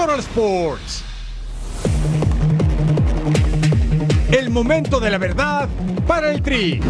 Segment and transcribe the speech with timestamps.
[0.00, 1.04] Total Sports.
[4.32, 5.68] El momento de la verdad
[6.06, 6.80] para el Tri.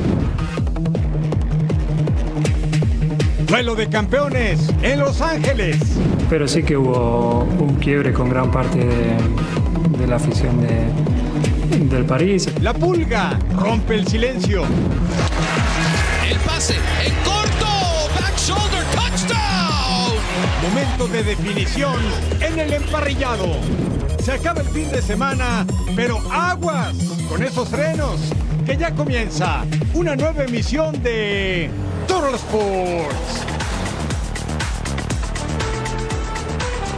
[3.49, 5.77] Duelo de campeones en Los Ángeles.
[6.29, 9.17] Pero sí que hubo un quiebre con gran parte de,
[9.99, 12.49] de la afición de, del París.
[12.61, 14.63] La pulga rompe el silencio.
[16.31, 17.15] El pase en
[20.63, 21.97] Momento de definición
[22.43, 23.47] en el emparrillado.
[24.23, 25.67] Se acaba el fin de semana,
[25.97, 26.95] pero aguas
[27.31, 28.21] con esos frenos,
[28.67, 31.71] que ya comienza una nueva emisión de
[32.07, 33.47] Total Sports.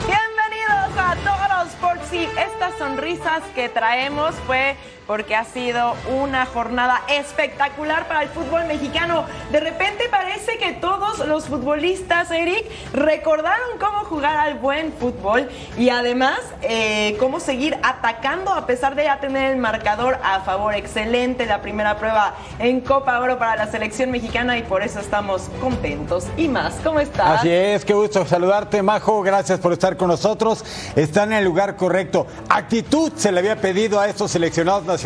[0.08, 7.02] Bienvenidos a Total Sports y estas sonrisas que traemos fue porque ha sido una jornada
[7.08, 9.24] espectacular para el fútbol mexicano.
[9.50, 15.90] De repente parece que todos los futbolistas, Eric, recordaron cómo jugar al buen fútbol y
[15.90, 20.74] además eh, cómo seguir atacando a pesar de ya tener el marcador a favor.
[20.74, 25.50] Excelente la primera prueba en Copa Oro para la selección mexicana y por eso estamos
[25.60, 26.26] contentos.
[26.36, 27.40] Y más, ¿cómo estás?
[27.40, 29.22] Así es, qué gusto saludarte, Majo.
[29.22, 30.64] Gracias por estar con nosotros.
[30.96, 32.26] Están en el lugar correcto.
[32.48, 35.01] Actitud se le había pedido a estos seleccionados nacionales,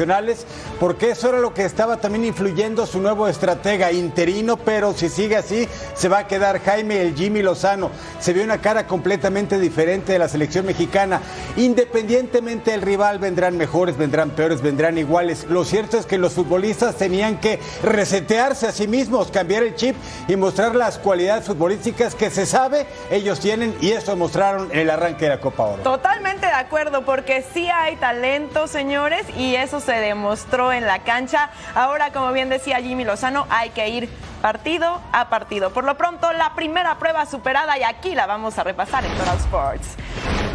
[0.78, 5.36] porque eso era lo que estaba también influyendo su nuevo estratega interino, pero si sigue
[5.36, 7.90] así, se va a quedar Jaime el Jimmy Lozano.
[8.20, 11.20] Se ve una cara completamente diferente de la selección mexicana.
[11.56, 15.46] Independientemente del rival, vendrán mejores, vendrán peores, vendrán iguales.
[15.48, 19.96] Lo cierto es que los futbolistas tenían que resetearse a sí mismos, cambiar el chip
[20.28, 25.24] y mostrar las cualidades futbolísticas que se sabe ellos tienen y eso mostraron el arranque
[25.26, 25.82] de la Copa Oro.
[25.82, 31.50] Totalmente de acuerdo, porque sí hay talento, señores, y eso se demostró en la cancha.
[31.74, 34.08] Ahora, como bien decía Jimmy Lozano, hay que ir
[34.46, 35.70] partido a partido.
[35.70, 39.38] Por lo pronto, la primera prueba superada y aquí la vamos a repasar en Total
[39.38, 39.96] Sports.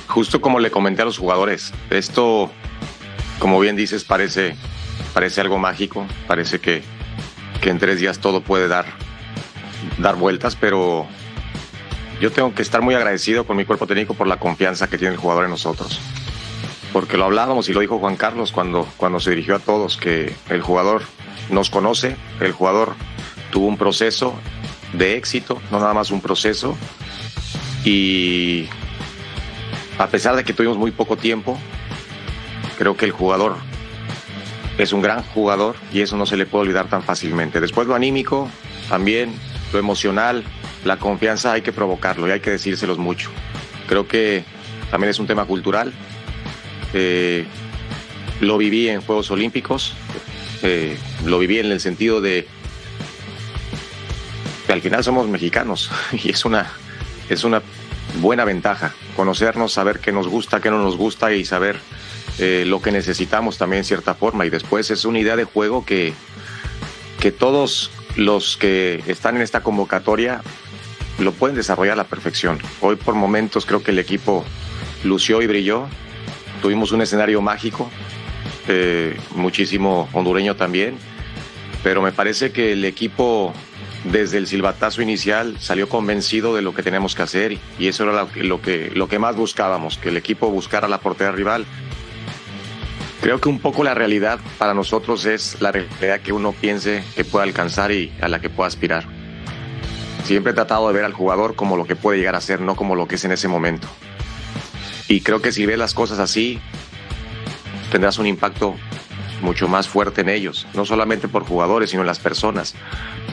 [0.07, 2.51] Justo como le comenté a los jugadores, esto,
[3.39, 4.55] como bien dices, parece,
[5.13, 6.05] parece algo mágico.
[6.27, 6.83] Parece que,
[7.61, 8.85] que en tres días todo puede dar,
[9.97, 11.07] dar vueltas, pero
[12.21, 15.13] yo tengo que estar muy agradecido con mi cuerpo técnico por la confianza que tiene
[15.13, 15.99] el jugador en nosotros
[16.93, 20.33] porque lo hablábamos y lo dijo Juan Carlos cuando, cuando se dirigió a todos, que
[20.49, 21.01] el jugador
[21.49, 22.93] nos conoce, el jugador
[23.51, 24.35] tuvo un proceso
[24.93, 26.77] de éxito, no nada más un proceso,
[27.83, 28.67] y
[29.97, 31.57] a pesar de que tuvimos muy poco tiempo,
[32.83, 33.55] creo que el jugador
[34.77, 37.61] es un gran jugador y eso no se le puede olvidar tan fácilmente.
[37.61, 38.49] Después lo anímico,
[38.89, 39.33] también
[39.71, 40.43] lo emocional,
[40.83, 43.29] la confianza hay que provocarlo y hay que decírselos mucho.
[43.87, 44.43] Creo que
[44.91, 45.93] también es un tema cultural,
[46.93, 47.45] eh,
[48.41, 49.93] lo viví en Juegos Olímpicos,
[50.61, 52.45] eh, lo viví en el sentido de
[54.67, 56.69] que al final somos mexicanos y es una,
[57.29, 57.61] es una
[58.19, 61.79] buena ventaja conocernos, saber qué nos gusta, qué no nos gusta y saber
[62.39, 64.45] eh, lo que necesitamos también en cierta forma.
[64.45, 66.13] Y después es una idea de juego que,
[67.19, 70.41] que todos los que están en esta convocatoria
[71.19, 72.59] lo pueden desarrollar a la perfección.
[72.81, 74.43] Hoy por momentos creo que el equipo
[75.03, 75.87] lució y brilló.
[76.61, 77.89] Tuvimos un escenario mágico,
[78.67, 80.97] eh, muchísimo hondureño también,
[81.83, 83.53] pero me parece que el equipo
[84.05, 88.27] desde el silbatazo inicial salió convencido de lo que tenemos que hacer y eso era
[88.35, 91.65] lo que, lo que más buscábamos, que el equipo buscara la portería rival.
[93.23, 97.23] Creo que un poco la realidad para nosotros es la realidad que uno piense que
[97.23, 99.05] puede alcanzar y a la que pueda aspirar.
[100.25, 102.75] Siempre he tratado de ver al jugador como lo que puede llegar a ser, no
[102.75, 103.87] como lo que es en ese momento.
[105.07, 106.59] Y creo que si ves las cosas así,
[107.93, 108.75] tendrás un impacto
[109.41, 112.75] mucho más fuerte en ellos, no solamente por jugadores, sino en las personas.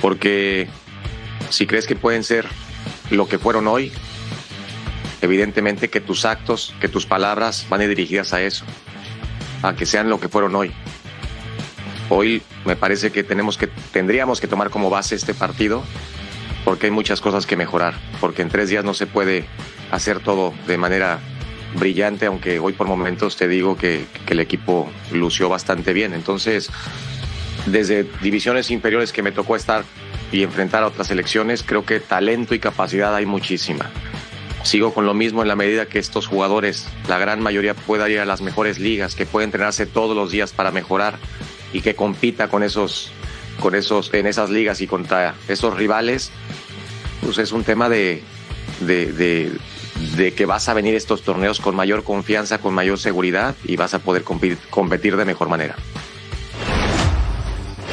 [0.00, 0.68] Porque
[1.48, 2.46] si crees que pueden ser
[3.10, 3.90] lo que fueron hoy,
[5.20, 8.64] evidentemente que tus actos, que tus palabras van dirigidas a eso,
[9.62, 10.72] a que sean lo que fueron hoy.
[12.08, 15.82] Hoy me parece que tenemos que tendríamos que tomar como base este partido
[16.64, 19.44] porque hay muchas cosas que mejorar, porque en tres días no se puede
[19.90, 21.18] hacer todo de manera
[21.78, 26.12] brillante, aunque hoy por momentos te digo que, que el equipo lució bastante bien.
[26.12, 26.70] Entonces,
[27.66, 29.84] desde divisiones inferiores que me tocó estar
[30.32, 33.90] y enfrentar a otras selecciones, creo que talento y capacidad hay muchísima.
[34.62, 38.20] Sigo con lo mismo en la medida que estos jugadores, la gran mayoría, pueda ir
[38.20, 41.18] a las mejores ligas, que pueda entrenarse todos los días para mejorar
[41.72, 43.10] y que compita con esos,
[43.58, 46.30] con esos, en esas ligas y contra esos rivales,
[47.22, 48.22] pues es un tema de,
[48.80, 49.52] de, de,
[50.16, 53.94] de que vas a venir estos torneos con mayor confianza, con mayor seguridad y vas
[53.94, 55.76] a poder competir de mejor manera.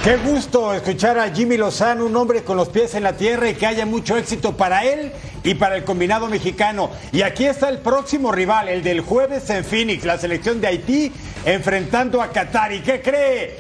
[0.08, 3.56] Qué gusto escuchar a Jimmy Lozano, un hombre con los pies en la tierra y
[3.56, 5.12] que haya mucho éxito para él
[5.44, 6.90] y para el combinado mexicano.
[7.12, 11.12] Y aquí está el próximo rival, el del jueves en Phoenix, la selección de Haití
[11.44, 12.72] enfrentando a Qatar.
[12.72, 13.58] ¿Y qué cree?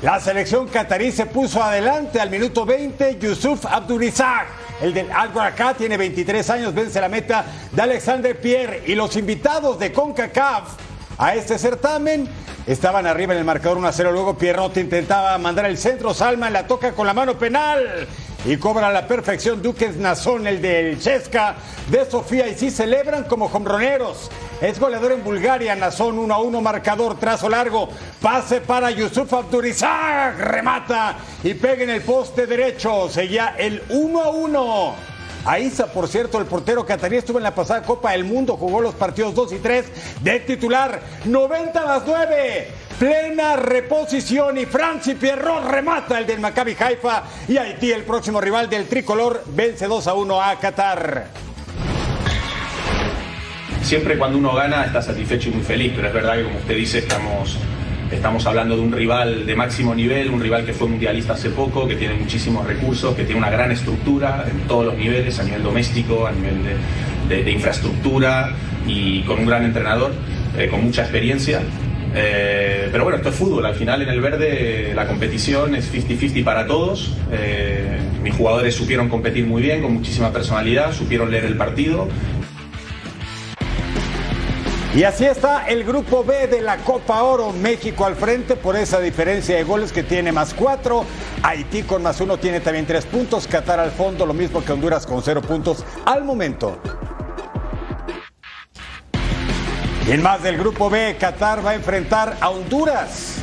[0.00, 4.46] La selección catarí se puso adelante al minuto 20, Yusuf Abdurizak.
[4.80, 5.32] El del Al
[5.76, 8.84] tiene 23 años, vence la meta de Alexander Pierre.
[8.86, 10.78] Y los invitados de CONCACAF
[11.18, 12.26] a este certamen
[12.66, 14.12] Estaban arriba en el marcador 1 a 0.
[14.12, 16.14] Luego Pierrot intentaba mandar el centro.
[16.14, 18.06] Salma la toca con la mano penal.
[18.44, 21.56] Y cobra a la perfección Duques Nazón, el del Chesca
[21.88, 22.48] de Sofía.
[22.48, 24.30] Y sí celebran como hombroneros.
[24.60, 25.74] Es goleador en Bulgaria.
[25.74, 27.88] Nazón 1 a 1, marcador, trazo largo.
[28.20, 30.38] Pase para Yusuf Abdurizak.
[30.38, 33.08] Remata y pega en el poste derecho.
[33.08, 34.94] Seguía el 1 a 1.
[35.44, 38.94] Aiza, por cierto, el portero catarí estuvo en la pasada Copa del Mundo, jugó los
[38.94, 39.86] partidos 2 y 3
[40.22, 42.68] de titular, 90 a las 9.
[42.98, 48.68] Plena reposición y Franci Pierrot remata el del Maccabi Haifa y Haití, el próximo rival
[48.68, 51.28] del tricolor, vence 2 a 1 a Qatar.
[53.82, 56.76] Siempre cuando uno gana está satisfecho y muy feliz, pero es verdad que como usted
[56.76, 57.56] dice estamos
[58.10, 61.86] Estamos hablando de un rival de máximo nivel, un rival que fue mundialista hace poco,
[61.86, 65.62] que tiene muchísimos recursos, que tiene una gran estructura en todos los niveles, a nivel
[65.62, 66.56] doméstico, a nivel
[67.28, 68.52] de, infraestructura
[68.84, 70.12] y con un gran entrenador,
[70.58, 71.62] eh, con mucha experiencia.
[72.12, 76.42] Eh, pero bueno, esto es fútbol, al final en el verde la competición es 50-50
[76.42, 77.14] para todos.
[77.30, 82.08] Eh, mis jugadores supieron competir muy bien, con muchísima personalidad, supieron leer el partido
[84.92, 87.52] y así está el grupo B de la Copa Oro.
[87.52, 91.04] México al frente por esa diferencia de goles que tiene más cuatro.
[91.44, 93.46] Haití con más uno tiene también tres puntos.
[93.46, 96.80] Qatar al fondo, lo mismo que Honduras con cero puntos al momento.
[100.08, 103.36] Y en más del grupo B, Qatar va a enfrentar a Honduras.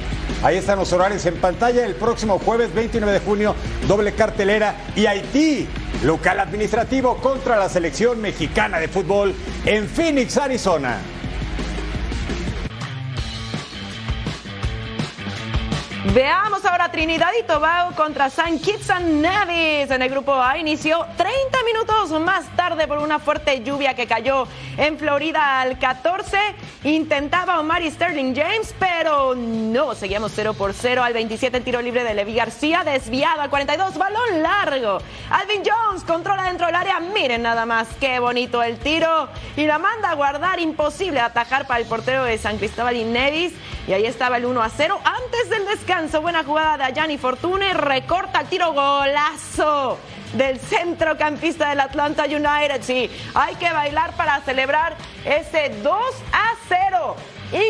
[0.43, 1.85] Ahí están los horarios en pantalla.
[1.85, 3.55] El próximo jueves 29 de junio,
[3.87, 4.75] doble cartelera.
[4.97, 5.65] Y Haití,
[6.03, 9.33] local administrativo contra la selección mexicana de fútbol
[9.65, 10.97] en Phoenix, Arizona.
[16.13, 19.91] Veamos ahora Trinidad y Tobago contra San Kitts and Nevis.
[19.91, 24.47] En el grupo A inició 30 minutos más tarde por una fuerte lluvia que cayó
[24.77, 26.37] en Florida al 14.
[26.85, 29.95] Intentaba Omar y Sterling James, pero no.
[29.95, 33.97] Seguíamos 0 por 0 al 27 en tiro libre de Levi García, desviado al 42,
[33.97, 34.99] balón largo.
[35.29, 37.01] Alvin Jones controla dentro del área.
[37.01, 39.27] Miren nada más qué bonito el tiro.
[39.57, 43.51] Y la manda a guardar, imposible atajar para el portero de San Cristóbal y Nevis.
[43.87, 45.96] Y ahí estaba el 1 a 0 antes del descanso.
[45.97, 47.73] Buena jugada de Ayani Fortune.
[47.73, 49.97] Recorta el tiro golazo
[50.33, 52.83] del centrocampista del Atlanta United.
[52.83, 55.99] Sí, hay que bailar para celebrar ese 2
[56.31, 57.15] a 0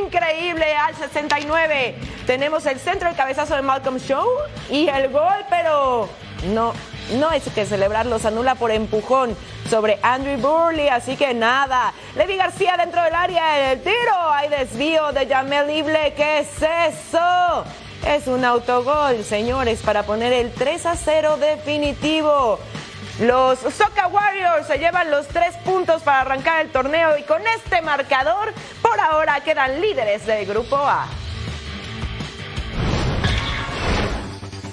[0.03, 1.95] increíble al 69.
[2.25, 4.27] Tenemos el centro, el cabezazo de Malcolm Show
[4.69, 6.09] y el gol, pero
[6.53, 6.73] no,
[7.13, 9.37] no es que celebrarlos anula por empujón
[9.69, 11.93] sobre Andrew Burley, así que nada.
[12.17, 17.63] Levi García dentro del área, el tiro, hay desvío de Jamel Ible, ¿qué es eso?
[18.05, 22.59] Es un autogol, señores, para poner el 3 a 0 definitivo.
[23.19, 27.81] Los Soca Warriors se llevan los tres puntos para arrancar el torneo y con este
[27.81, 31.07] marcador, por ahora quedan líderes del grupo A.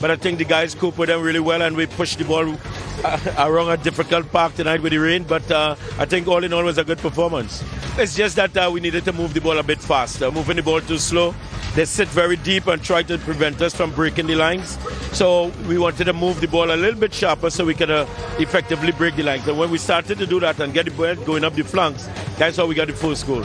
[0.04, 2.54] But I think the guys cope with them really well, and we pushed the ball
[3.02, 5.24] uh, around a difficult park tonight with the rain.
[5.24, 7.64] But uh, I think all in all was a good performance.
[7.96, 10.30] It's just that uh, we needed to move the ball a bit faster.
[10.30, 11.34] Moving the ball too slow,
[11.74, 14.78] they sit very deep and try to prevent us from breaking the lines.
[15.12, 18.06] So we wanted to move the ball a little bit sharper so we could uh,
[18.38, 19.46] effectively break the lines.
[19.48, 22.08] And when we started to do that and get the ball going up the flanks,
[22.38, 23.44] that's how we got the first goal.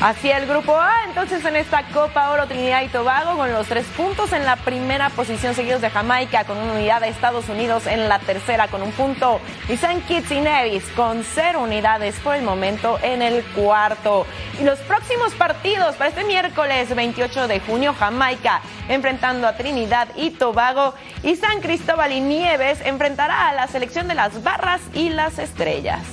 [0.00, 3.84] Así el grupo A, entonces en esta Copa Oro Trinidad y Tobago con los tres
[3.96, 8.08] puntos en la primera posición seguidos de Jamaica con una unidad de Estados Unidos en
[8.08, 12.42] la tercera con un punto y San Kitts y Nevis con cero unidades por el
[12.42, 14.24] momento en el cuarto.
[14.60, 20.30] Y los próximos partidos para este miércoles 28 de junio Jamaica enfrentando a Trinidad y
[20.30, 25.40] Tobago y San Cristóbal y Nieves enfrentará a la selección de las barras y las
[25.40, 26.04] estrellas.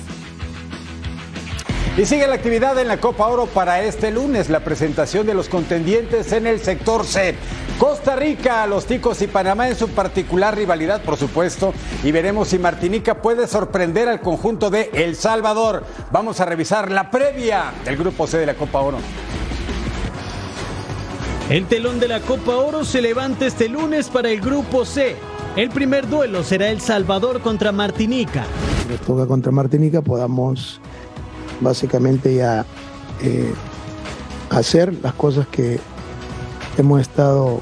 [1.98, 5.48] Y sigue la actividad en la Copa Oro para este lunes, la presentación de los
[5.48, 7.34] contendientes en el sector C.
[7.78, 11.72] Costa Rica, los Ticos y Panamá en su particular rivalidad, por supuesto,
[12.04, 15.84] y veremos si Martinica puede sorprender al conjunto de El Salvador.
[16.10, 18.98] Vamos a revisar la previa del grupo C de la Copa Oro.
[21.48, 25.16] El telón de la Copa Oro se levanta este lunes para el grupo C.
[25.56, 28.44] El primer duelo será El Salvador contra Martinica.
[28.86, 30.78] Le toca contra Martinica, podamos
[31.60, 32.64] básicamente ya
[33.22, 33.52] eh,
[34.50, 35.78] hacer las cosas que
[36.78, 37.60] hemos estado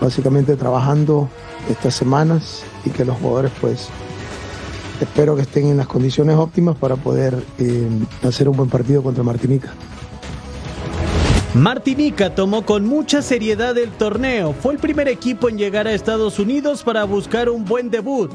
[0.00, 1.28] básicamente trabajando
[1.70, 3.88] estas semanas y que los jugadores pues
[5.00, 7.88] espero que estén en las condiciones óptimas para poder eh,
[8.22, 9.72] hacer un buen partido contra Martinica.
[11.54, 14.52] Martinica tomó con mucha seriedad el torneo.
[14.52, 18.30] Fue el primer equipo en llegar a Estados Unidos para buscar un buen debut.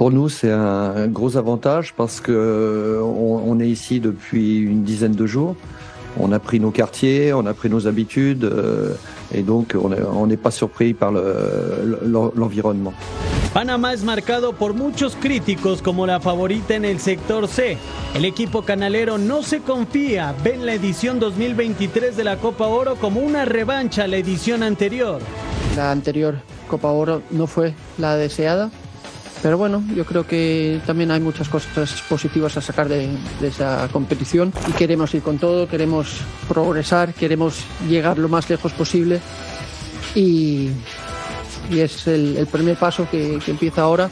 [0.00, 5.12] Pour nous c'est un gros avantage parce que on, on est ici depuis une dizaine
[5.12, 5.56] de jours.
[6.18, 8.94] On a pris nos quartiers, on a pris nos habitudes euh,
[9.34, 12.94] et donc on est- on n'est pas surpris par le- le- l'environnement.
[13.52, 17.76] Panamá es marcado por muchos críticos como la favorita en el sector C.
[18.14, 23.20] El equipo canalero no se confía, ven la edición 2023 de la Copa Oro como
[23.20, 25.18] una revancha a la edición anterior.
[25.76, 26.36] La anterior
[26.68, 28.70] Copa Oro no fue la deseada,
[29.42, 33.08] pero bueno, yo creo que también hay muchas cosas positivas a sacar de,
[33.40, 38.72] de esa competición y queremos ir con todo, queremos progresar, queremos llegar lo más lejos
[38.72, 39.20] posible
[40.14, 40.70] y,
[41.70, 44.10] y es el, el primer paso que, que empieza ahora.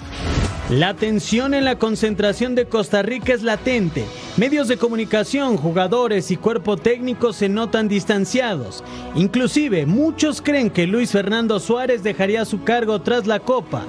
[0.70, 4.04] La tensión en la concentración de Costa Rica es latente.
[4.36, 8.84] Medios de comunicación, jugadores y cuerpo técnico se notan distanciados.
[9.14, 13.84] Inclusive, muchos creen que Luis Fernando Suárez dejaría su cargo tras la Copa.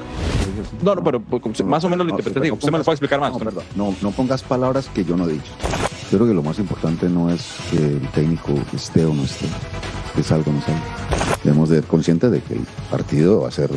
[0.82, 2.42] No, no, pero pues, más o menos lo interpreté.
[2.42, 3.34] Digo, usted me lo puede explicar más.
[3.76, 5.52] No, no pongas palabras que yo no he dicho.
[6.12, 9.46] Yo creo que lo más importante no es que el técnico esté o no esté,
[10.16, 10.82] que salga o no salga.
[11.44, 13.70] Debemos de ser conscientes de que el partido va a ser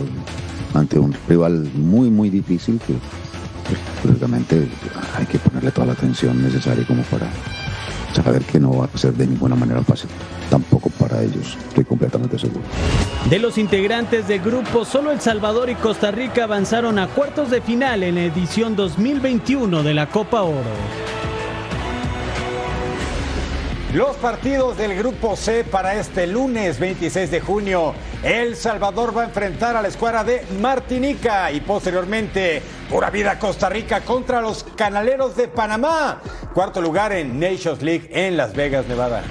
[0.74, 2.94] ante un rival muy, muy difícil que,
[3.68, 4.66] pues, lógicamente,
[5.16, 7.26] hay que ponerle toda la atención necesaria como para
[8.14, 10.08] saber que no va a ser de ninguna manera fácil.
[10.50, 12.62] Tampoco para ellos, estoy completamente seguro.
[13.30, 17.60] De los integrantes del grupo, solo El Salvador y Costa Rica avanzaron a cuartos de
[17.60, 21.21] final en la edición 2021 de la Copa Oro.
[23.94, 27.92] Los partidos del Grupo C para este lunes 26 de junio.
[28.22, 33.68] El Salvador va a enfrentar a la escuadra de Martinica y posteriormente Pura Vida Costa
[33.68, 36.22] Rica contra los Canaleros de Panamá.
[36.54, 39.24] Cuarto lugar en Nations League en Las Vegas, Nevada.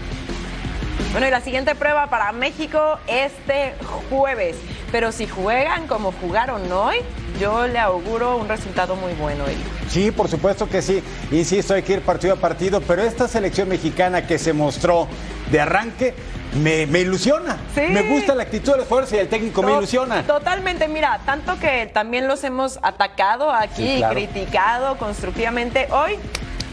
[1.12, 3.74] Bueno, y la siguiente prueba para México este
[4.12, 4.58] jueves.
[4.92, 6.98] Pero si juegan como jugaron hoy,
[7.40, 9.46] yo le auguro un resultado muy bueno.
[9.46, 9.58] Eric.
[9.90, 11.02] Sí, por supuesto que sí.
[11.32, 15.08] Insisto, hay que ir partido a partido, pero esta selección mexicana que se mostró
[15.50, 16.14] de arranque
[16.62, 17.58] me, me ilusiona.
[17.74, 17.82] Sí.
[17.90, 20.24] Me gusta la actitud de los jugadores y el técnico me ilusiona.
[20.24, 24.14] Totalmente, mira, tanto que también los hemos atacado aquí, Sí, claro.
[24.14, 25.88] criticado constructivamente.
[25.92, 26.18] Hoy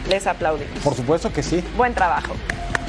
[0.09, 0.79] les aplaudimos.
[0.83, 1.63] Por supuesto que sí.
[1.77, 2.33] Buen trabajo.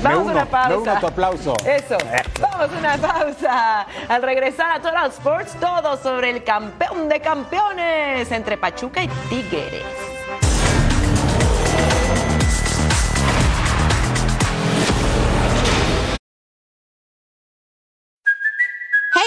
[0.02, 0.68] Vamos uno, a una pausa.
[0.68, 1.54] me uno a tu aplauso.
[1.66, 1.98] Eso.
[2.40, 3.86] Vamos a una pausa.
[4.08, 10.19] Al regresar a Total Sports, todo sobre el campeón de campeones entre Pachuca y Tigres.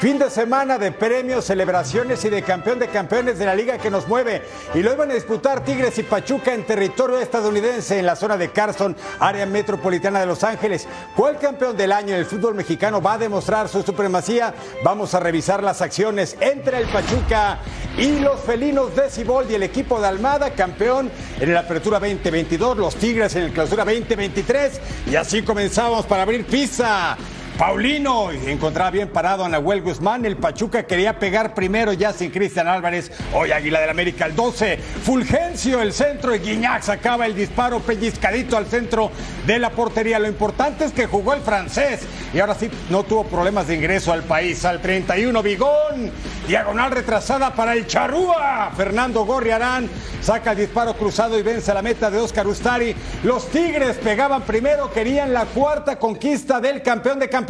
[0.00, 3.90] Fin de semana de premios, celebraciones y de campeón de campeones de la liga que
[3.90, 4.42] nos mueve.
[4.72, 8.52] Y lo iban a disputar Tigres y Pachuca en territorio estadounidense en la zona de
[8.52, 10.86] Carson, área metropolitana de Los Ángeles.
[11.16, 14.54] ¿Cuál campeón del año en el fútbol mexicano va a demostrar su supremacía?
[14.84, 17.58] Vamos a revisar las acciones entre el Pachuca
[17.96, 22.94] y los felinos de Ciboldi, el equipo de Almada, campeón en la apertura 2022, los
[22.94, 24.80] Tigres en el clausura 2023.
[25.10, 27.18] Y así comenzamos para abrir pizza.
[27.58, 30.24] Paulino encontraba bien parado a Nahuel Guzmán.
[30.24, 33.10] El Pachuca quería pegar primero ya sin Cristian Álvarez.
[33.34, 34.76] Hoy Águila del América el 12.
[34.76, 39.10] Fulgencio el centro y Guiñac sacaba el disparo pellizcadito al centro
[39.44, 40.20] de la portería.
[40.20, 44.12] Lo importante es que jugó el francés y ahora sí no tuvo problemas de ingreso
[44.12, 44.64] al país.
[44.64, 46.12] Al 31 Bigón.
[46.46, 48.70] Diagonal retrasada para el Charrúa.
[48.76, 49.90] Fernando Gorriarán
[50.22, 52.94] saca el disparo cruzado y vence la meta de Oscar Ustari.
[53.24, 57.47] Los Tigres pegaban primero, querían la cuarta conquista del campeón de campeones.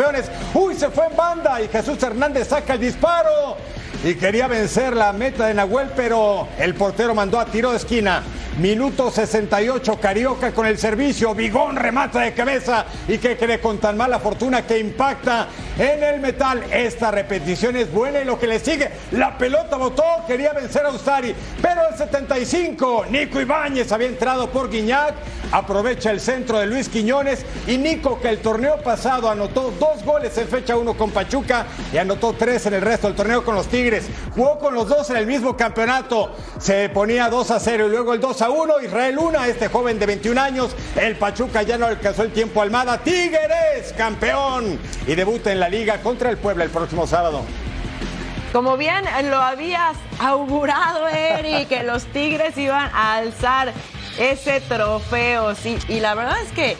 [0.54, 3.56] Uy, se fue en banda y Jesús Hernández saca el disparo.
[4.04, 8.22] Y quería vencer la meta de Nahuel, pero el portero mandó a tiro de esquina.
[8.58, 11.32] Minuto 68, Carioca con el servicio.
[11.32, 15.46] Bigón remata de cabeza y que cree con tan mala fortuna que impacta
[15.78, 16.64] en el metal.
[16.72, 20.90] Esta repetición es buena y lo que le sigue, la pelota botó, quería vencer a
[20.90, 21.36] Ustari.
[21.62, 25.14] Pero el 75, Nico Ibáñez había entrado por Guiñac.
[25.50, 30.36] Aprovecha el centro de Luis Quiñones y Nico, que el torneo pasado anotó dos goles
[30.36, 33.68] en fecha uno con Pachuca y anotó tres en el resto del torneo con los
[33.68, 34.08] Tigres.
[34.34, 36.34] Jugó con los dos en el mismo campeonato.
[36.58, 38.80] Se ponía 2 a 0 y luego el 2 a 1.
[38.82, 40.74] Israel Luna, este joven de 21 años.
[40.96, 42.98] El Pachuca ya no alcanzó el tiempo Almada.
[42.98, 44.78] Tigres, campeón.
[45.06, 47.42] Y debuta en la liga contra el Puebla el próximo sábado.
[48.52, 53.72] Como bien lo habías augurado, Eric, que los Tigres iban a alzar
[54.18, 55.78] ese trofeo, sí.
[55.88, 56.76] Y la verdad es que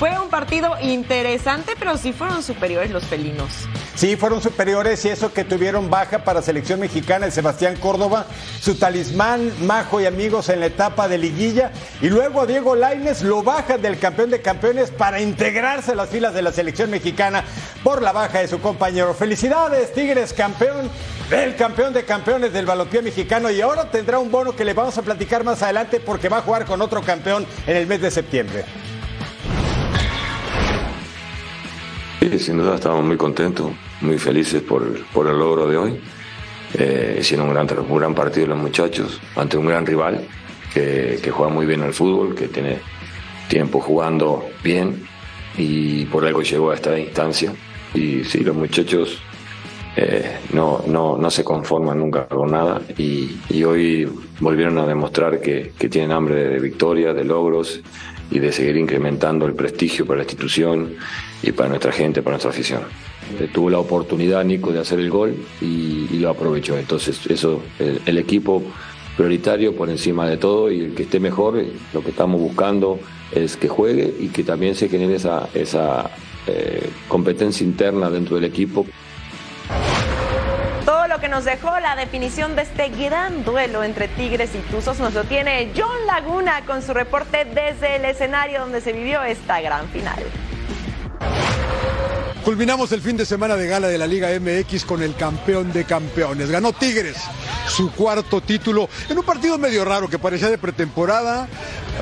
[0.00, 3.68] fue un partido interesante, pero sí fueron superiores los felinos.
[3.94, 8.24] Sí, fueron superiores y eso que tuvieron baja para selección mexicana el Sebastián Córdoba,
[8.62, 11.70] su talismán, majo y amigos en la etapa de liguilla.
[12.00, 16.08] Y luego a Diego Laines lo baja del campeón de campeones para integrarse a las
[16.08, 17.44] filas de la selección mexicana
[17.84, 19.12] por la baja de su compañero.
[19.12, 20.88] Felicidades, Tigres, campeón
[21.28, 23.50] del campeón de campeones del balompié mexicano.
[23.50, 26.42] Y ahora tendrá un bono que le vamos a platicar más adelante porque va a
[26.42, 28.64] jugar con otro campeón en el mes de septiembre.
[32.20, 36.00] Sí, sin duda estamos muy contentos, muy felices por, por el logro de hoy.
[36.74, 40.28] Eh, hicieron un gran, un gran partido los muchachos ante un gran rival
[40.74, 42.78] que, juega muy bien al fútbol, que tiene
[43.48, 45.02] tiempo jugando bien
[45.56, 47.54] y por algo llegó a esta instancia.
[47.94, 49.18] Y sí, los muchachos
[49.96, 54.06] eh, no, no, no se conforman nunca con nada y, hoy
[54.40, 57.80] volvieron a demostrar que, que tienen hambre de, de victoria, de logros
[58.30, 60.94] y de seguir incrementando el prestigio para la institución
[61.42, 62.82] y para nuestra gente, para nuestra afición.
[63.38, 66.76] Eh, tuvo la oportunidad Nico de hacer el gol y, lo aprovechó.
[66.78, 68.62] Entonces eso, el, el, equipo
[69.16, 71.62] prioritario por encima de todo y el que esté mejor,
[71.94, 72.98] lo que estamos buscando
[73.32, 76.10] es que juegue y que también se genere esa, esa
[76.46, 78.86] eh, competencia interna dentro del equipo.
[81.20, 85.24] Que nos dejó la definición de este gran duelo entre Tigres y Tuzos nos lo
[85.24, 90.22] tiene John Laguna con su reporte desde el escenario donde se vivió esta gran final.
[92.42, 95.84] Culminamos el fin de semana de gala de la Liga MX con el campeón de
[95.84, 96.50] campeones.
[96.50, 97.18] Ganó Tigres
[97.68, 101.48] su cuarto título en un partido medio raro que parecía de pretemporada,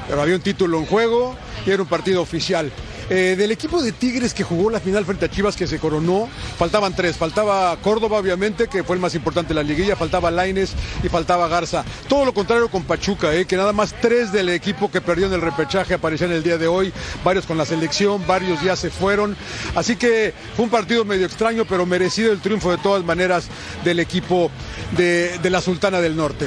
[0.08, 2.70] pero había un título en juego y era un partido oficial.
[3.10, 6.28] Eh, del equipo de Tigres que jugó la final frente a Chivas que se coronó,
[6.58, 7.16] faltaban tres.
[7.16, 11.48] Faltaba Córdoba, obviamente, que fue el más importante de la liguilla, faltaba Laines y faltaba
[11.48, 11.84] Garza.
[12.08, 15.32] Todo lo contrario con Pachuca, eh, que nada más tres del equipo que perdió en
[15.32, 16.92] el repechaje aparecían el día de hoy,
[17.24, 19.36] varios con la selección, varios ya se fueron.
[19.74, 23.48] Así que fue un partido medio extraño, pero merecido el triunfo de todas maneras
[23.84, 24.50] del equipo
[24.96, 26.46] de, de la Sultana del Norte.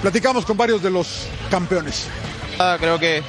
[0.00, 2.06] Platicamos con varios de los campeones.
[2.58, 3.22] Ah, creo que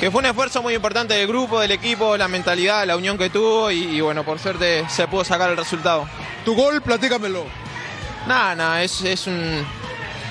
[0.00, 3.30] que fue un esfuerzo muy importante del grupo, del equipo, la mentalidad, la unión que
[3.30, 6.06] tuvo y, y bueno, por suerte se pudo sacar el resultado.
[6.44, 6.82] ¿Tu gol?
[6.82, 7.44] Platícamelo.
[8.26, 9.64] Nada, nada, es, es un...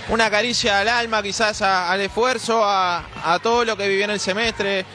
[0.10, 4.12] una caricia al alma, quizás a- al esfuerzo, a, a todo lo que vivió en
[4.12, 4.86] el semestre.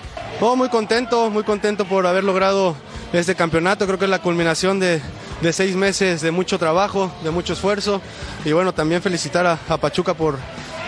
[0.41, 2.77] Oh, muy contento, muy contento por haber logrado
[3.13, 3.87] este campeonato.
[3.87, 5.03] Creo que es la culminación de,
[5.41, 8.01] de seis meses de mucho trabajo, de mucho esfuerzo.
[8.45, 10.39] Y bueno, también felicitar a, a Pachuca por,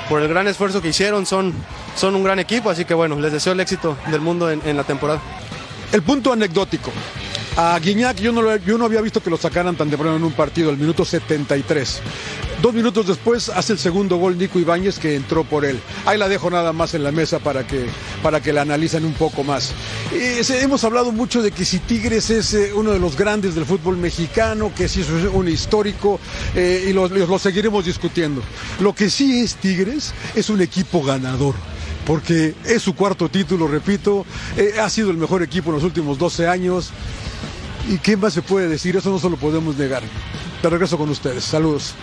[0.09, 1.27] por el gran esfuerzo que hicieron.
[1.27, 1.53] Son,
[1.97, 4.85] son un gran equipo, así que bueno, les deseo el éxito del mundo en, la
[4.85, 5.21] temporada.
[5.93, 6.91] El punto anecdótico.
[7.57, 10.33] A Guiñac yo no, yo no había visto que lo sacaran tan temprano en un
[10.33, 12.01] partido, el minuto 73.
[12.63, 15.81] Dos minutos después hace el segundo gol Nico Ibáñez que entró por él.
[16.07, 17.87] Ahí la dejo nada más en la mesa para que,
[18.23, 19.73] para que la analicen un poco más.
[20.13, 23.67] Eh, hemos hablado mucho de que si Tigres es eh, uno de los grandes del
[23.67, 26.21] fútbol mexicano, que si es un histórico
[26.55, 28.41] eh, y lo, lo seguiremos discutiendo.
[28.79, 31.57] Lo que sí es Tigres es un equipo ganador
[32.07, 34.25] porque es su cuarto título, repito,
[34.57, 36.91] eh, ha sido el mejor equipo en los últimos 12 años.
[37.89, 38.97] ¿Y qué más se puede decir?
[38.97, 40.03] Eso no se lo podemos negar.
[40.61, 41.45] Te regreso con ustedes.
[41.45, 41.95] Saludos.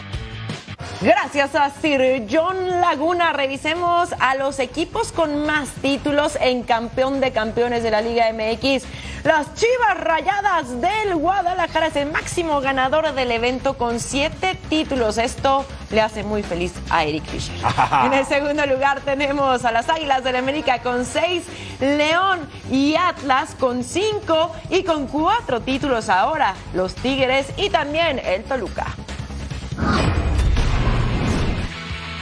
[1.02, 3.32] Gracias a Sir John Laguna.
[3.32, 8.84] Revisemos a los equipos con más títulos en campeón de campeones de la Liga MX.
[9.24, 15.18] Las Chivas Rayadas del Guadalajara es el máximo ganador del evento con siete títulos.
[15.18, 17.56] Esto le hace muy feliz a Eric Fischer.
[18.06, 21.44] En el segundo lugar tenemos a las Águilas del América con seis,
[21.82, 28.44] León y Atlas con cinco y con cuatro títulos ahora, los Tigres y también el
[28.44, 28.88] Toluca.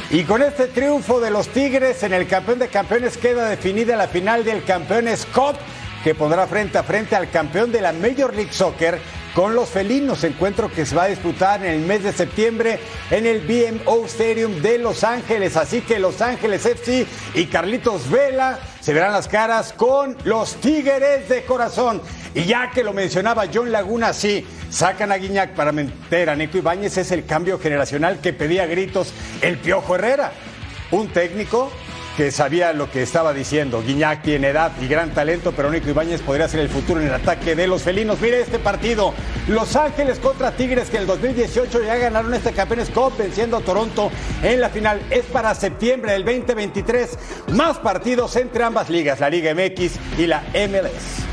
[0.09, 4.07] Y con este triunfo de los Tigres en el campeón de campeones queda definida la
[4.07, 5.57] final del Campeones Cup
[6.03, 8.99] que pondrá frente a frente al campeón de la Major League Soccer
[9.37, 12.79] con los felinos, encuentro que se va a disputar en el mes de septiembre
[13.11, 15.55] en el BMO Stadium de Los Ángeles.
[15.55, 17.05] Así que Los Ángeles FC
[17.35, 22.01] y Carlitos Vela se verán las caras con los Tigres de corazón.
[22.33, 26.57] Y ya que lo mencionaba John Laguna, sí, sacan a Guiñac para meter a Nico
[26.57, 30.31] Ibáñez, es el cambio generacional que pedía gritos el Piojo Herrera.
[30.89, 31.71] Un técnico
[32.17, 33.83] que sabía lo que estaba diciendo.
[33.83, 37.13] Guiñac tiene edad y gran talento, pero Nico Ibáñez podría ser el futuro en el
[37.13, 38.19] ataque de los felinos.
[38.19, 39.13] Mire este partido.
[39.47, 43.61] Los Ángeles contra Tigres, que en el 2018 ya ganaron este Campeones Cup venciendo a
[43.61, 44.09] Toronto
[44.41, 44.99] en la final.
[45.11, 47.19] Es para septiembre del 2023.
[47.53, 51.27] Más partidos entre ambas ligas, la Liga MX y la MLS.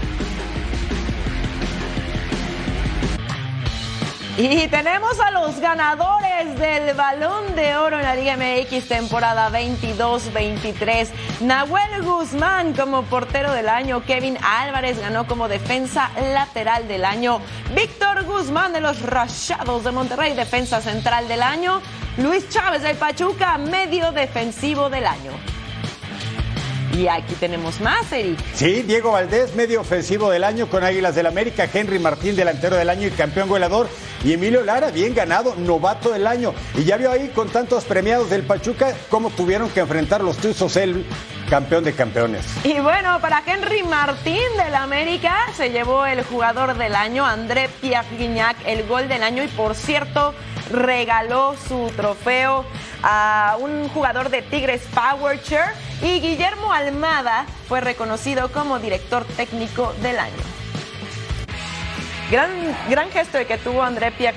[4.37, 11.09] Y tenemos a los ganadores del Balón de Oro en la Liga MX temporada 22-23.
[11.42, 14.03] Nahuel Guzmán como portero del año.
[14.05, 17.40] Kevin Álvarez ganó como defensa lateral del año.
[17.77, 21.81] Víctor Guzmán de los Rayados de Monterrey, defensa central del año.
[22.18, 25.54] Luis Chávez del Pachuca, medio defensivo del año.
[26.96, 28.38] Y aquí tenemos más, Eric.
[28.54, 32.88] Sí, Diego Valdés, medio ofensivo del año con Águilas del América, Henry Martín, delantero del
[32.88, 33.88] año y campeón goleador,
[34.22, 36.54] y Emilio Lara, bien ganado, novato del año.
[36.76, 40.76] Y ya vio ahí con tantos premiados del Pachuca cómo tuvieron que enfrentar los Tuzos
[40.76, 41.04] el
[41.55, 42.45] campeón de campeones.
[42.64, 48.05] Y bueno, para Henry Martín del América se llevó el jugador del año, André Pierre
[48.67, 50.35] el gol del año y por cierto
[50.73, 52.64] regaló su trofeo
[53.05, 55.67] a un jugador de Tigres Power Chair
[56.03, 60.54] y Guillermo Almada fue reconocido como director técnico del año.
[62.35, 62.51] Gran,
[62.90, 64.35] gran gesto de que tuvo André Pierre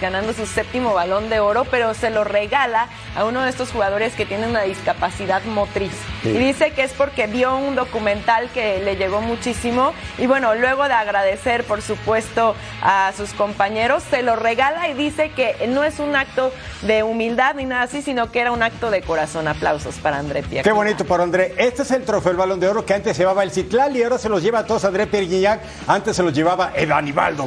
[0.00, 4.14] ganando su séptimo balón de oro, pero se lo regala a uno de estos jugadores
[4.14, 5.92] que tiene una discapacidad motriz.
[6.22, 6.30] Sí.
[6.30, 9.92] Y dice que es porque vio un documental que le llegó muchísimo.
[10.16, 15.28] Y bueno, luego de agradecer, por supuesto, a sus compañeros, se lo regala y dice
[15.28, 18.90] que no es un acto de humildad ni nada así, sino que era un acto
[18.90, 19.48] de corazón.
[19.48, 20.64] Aplausos para André Pierre.
[20.64, 21.54] Qué bonito por André.
[21.58, 24.16] Este es el trofeo, el balón de oro que antes llevaba el Citlal y ahora
[24.16, 25.60] se los lleva a todos André Pierre.
[25.86, 26.90] Antes se los llevaba el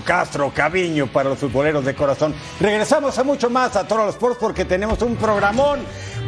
[0.03, 2.35] Castro, Caviño para los futboleros de corazón.
[2.59, 5.79] Regresamos a mucho más a Toro Sports porque tenemos un programón.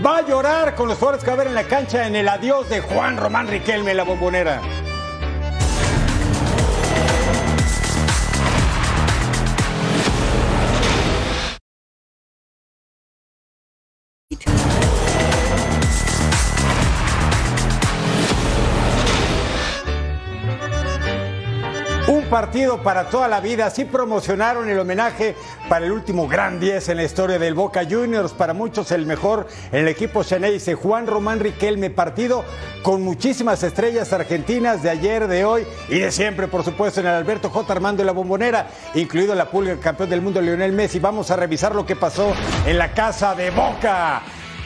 [0.05, 2.27] Va a llorar con los jugadores que va a ver en la cancha en el
[2.27, 4.61] adiós de Juan Román Riquelme la bombonera.
[22.39, 23.65] Partido para toda la vida.
[23.65, 25.35] Así promocionaron el homenaje
[25.67, 28.31] para el último gran 10 en la historia del Boca Juniors.
[28.31, 30.73] Para muchos el mejor en el equipo Xeneize.
[30.73, 31.89] Juan Román Riquelme.
[31.89, 32.45] Partido
[32.81, 37.13] con muchísimas estrellas argentinas de ayer, de hoy y de siempre, por supuesto, en el
[37.13, 37.73] Alberto J.
[37.73, 40.99] Armando de la Bombonera, incluido la pulga, el campeón del mundo Lionel Messi.
[40.99, 42.33] Vamos a revisar lo que pasó
[42.65, 44.21] en la casa de Boca.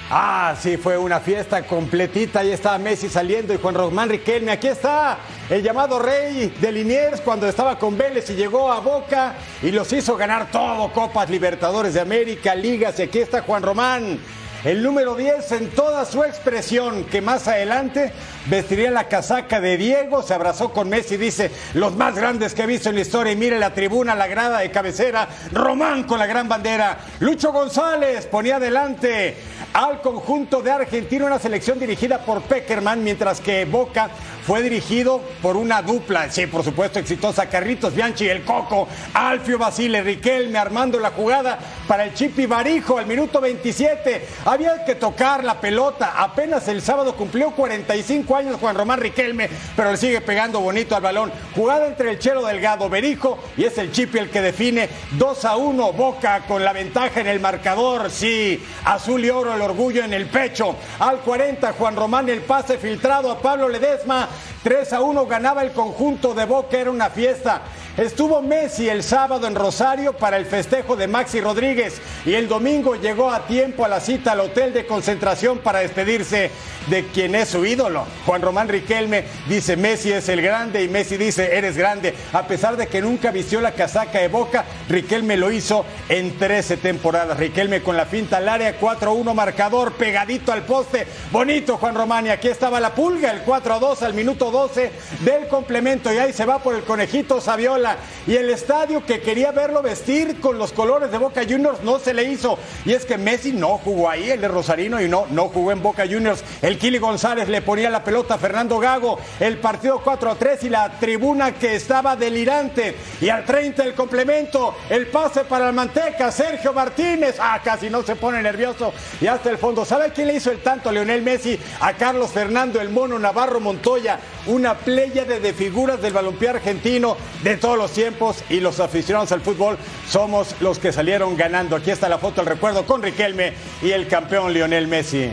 [0.09, 2.41] Ah, sí, fue una fiesta completita.
[2.41, 4.51] Ahí estaba Messi saliendo y Juan Román Riquelme.
[4.51, 5.17] Aquí está
[5.49, 9.91] el llamado rey de Liniers cuando estaba con Vélez y llegó a Boca y los
[9.93, 12.99] hizo ganar todo: Copas Libertadores de América, Ligas.
[12.99, 14.19] Y aquí está Juan Román.
[14.63, 18.13] el número 10 en toda su expresión, que más adelante
[18.47, 22.67] vestiría la casaca de Diego, se abrazó con Messi, dice, los más grandes que he
[22.67, 26.25] visto en la historia, y mire la tribuna, la grada de cabecera, Román con la
[26.25, 29.35] gran bandera, Lucho González ponía adelante
[29.73, 34.09] al conjunto de Argentina, una selección dirigida por Peckerman, mientras que Boca
[34.45, 40.03] fue dirigido por una dupla, sí, por supuesto, exitosa, Carritos Bianchi, el Coco, Alfio Basile,
[40.03, 44.27] Riquelme armando la jugada para el Chipi Barijo al minuto 27.
[44.45, 49.91] Había que tocar la pelota, apenas el sábado cumplió 45 años Juan Román Riquelme, pero
[49.91, 51.31] le sigue pegando bonito al balón.
[51.55, 55.55] Jugada entre el Chelo Delgado, Berijo, y es el Chipi el que define 2 a
[55.57, 60.13] 1, Boca con la ventaja en el marcador, sí, azul y oro, el orgullo en
[60.13, 60.75] el pecho.
[60.99, 64.27] Al 40, Juan Román el pase filtrado a Pablo Ledesma,
[64.63, 67.61] 3 a 1 ganaba el conjunto de Boca, era una fiesta.
[67.97, 72.95] Estuvo Messi el sábado en Rosario para el festejo de Maxi Rodríguez y el domingo
[72.95, 76.49] llegó a tiempo a la cita al hotel de concentración para despedirse
[76.87, 78.05] de quien es su ídolo.
[78.25, 82.15] Juan Román Riquelme dice Messi es el grande y Messi dice eres grande.
[82.33, 86.77] A pesar de que nunca vistió la casaca de Boca, Riquelme lo hizo en 13
[86.77, 87.37] temporadas.
[87.37, 91.05] Riquelme con la finta al área, 4-1 marcador, pegadito al poste.
[91.31, 96.11] Bonito Juan Román y aquí estaba la pulga, el 4-2 al minuto 12 del complemento
[96.11, 97.82] y ahí se va por el conejito Saviola
[98.25, 102.13] y el estadio que quería verlo vestir con los colores de Boca Juniors no se
[102.13, 102.57] le hizo.
[102.85, 105.81] Y es que Messi no jugó ahí, el de Rosarino, y no, no jugó en
[105.81, 106.43] Boca Juniors.
[106.61, 110.63] El Kili González le ponía la pelota a Fernando Gago, el partido 4 a 3
[110.63, 112.95] y la tribuna que estaba delirante.
[113.21, 117.37] Y al 30 el complemento, el pase para el Manteca, Sergio Martínez.
[117.39, 118.93] Ah, casi no se pone nervioso.
[119.19, 119.85] Y hasta el fondo.
[119.85, 121.59] ¿Sabe quién le hizo el tanto a Leonel Messi?
[121.81, 127.57] A Carlos Fernando, el mono Navarro Montoya, una playa de figuras del balompié argentino de
[127.73, 131.75] todos los tiempos y los aficionados al fútbol somos los que salieron ganando.
[131.75, 135.31] Aquí está la foto, el recuerdo con Riquelme y el campeón Lionel Messi.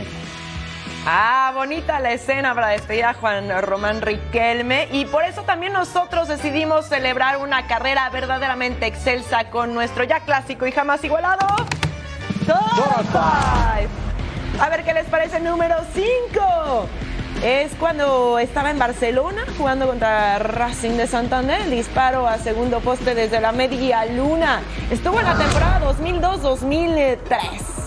[1.05, 6.29] Ah, bonita la escena para despedir a Juan Román Riquelme y por eso también nosotros
[6.29, 11.45] decidimos celebrar una carrera verdaderamente excelsa con nuestro ya clásico y jamás igualado.
[12.47, 13.15] Top
[14.59, 16.89] A ver qué les parece el número 5
[17.43, 21.69] es cuando estaba en Barcelona jugando contra Racing de Santander.
[21.69, 24.61] disparo a segundo poste desde la media luna.
[24.91, 27.80] Estuvo en la temporada 2002-2003.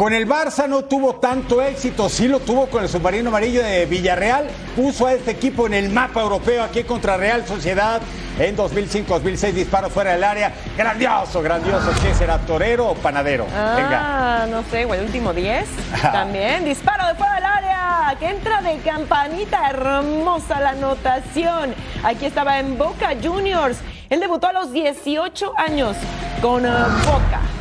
[0.00, 3.84] Con el Barça no tuvo tanto éxito, sí lo tuvo con el submarino amarillo de
[3.84, 4.46] Villarreal.
[4.74, 8.00] Puso a este equipo en el mapa europeo aquí contra Real Sociedad
[8.38, 10.54] en 2005-2006, disparo fuera del área.
[10.74, 11.92] Grandioso, grandioso.
[12.02, 13.46] ¿Qué será, torero o panadero?
[13.54, 15.68] Ah, no sé, el último 10
[16.00, 16.64] también.
[16.64, 19.68] Disparo de fuera del área, que entra de campanita.
[19.68, 21.74] Hermosa la anotación.
[22.04, 23.76] Aquí estaba en Boca Juniors.
[24.08, 25.94] Él debutó a los 18 años
[26.40, 26.70] con uh,
[27.04, 27.59] Boca.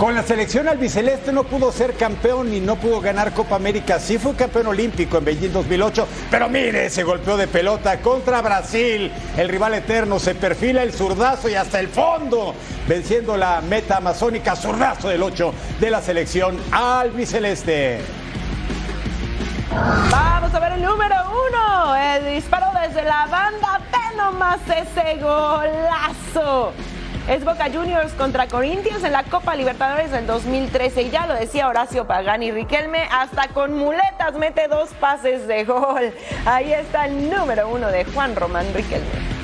[0.00, 4.00] Con la selección albiceleste no pudo ser campeón y no pudo ganar Copa América.
[4.00, 9.12] Sí fue campeón olímpico en Beijing 2008, pero mire ese golpeo de pelota contra Brasil.
[9.36, 12.54] El rival eterno se perfila el zurdazo y hasta el fondo,
[12.88, 17.98] venciendo la meta amazónica zurdazo del 8 de la selección albiceleste.
[20.10, 21.94] Vamos a ver el número uno.
[21.94, 23.82] El disparo desde la banda.
[23.92, 26.72] Ve nomás ese golazo
[27.30, 31.02] es Boca Juniors contra Corinthians en la Copa Libertadores del 2013.
[31.02, 36.12] Y ya lo decía Horacio Pagani Riquelme, hasta con muletas mete dos pases de gol.
[36.44, 39.39] Ahí está el número uno de Juan Román Riquelme.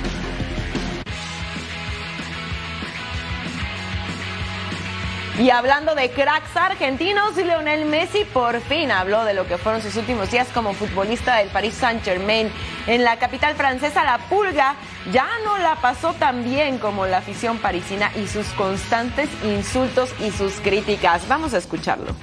[5.38, 9.94] Y hablando de cracks argentinos, Lionel Messi por fin habló de lo que fueron sus
[9.96, 12.48] últimos días como futbolista del Paris Saint-Germain.
[12.86, 14.76] En la capital francesa, la pulga
[15.12, 20.30] ya no la pasó tan bien como la afición parisina y sus constantes insultos y
[20.30, 21.28] sus críticas.
[21.28, 22.14] Vamos a escucharlo.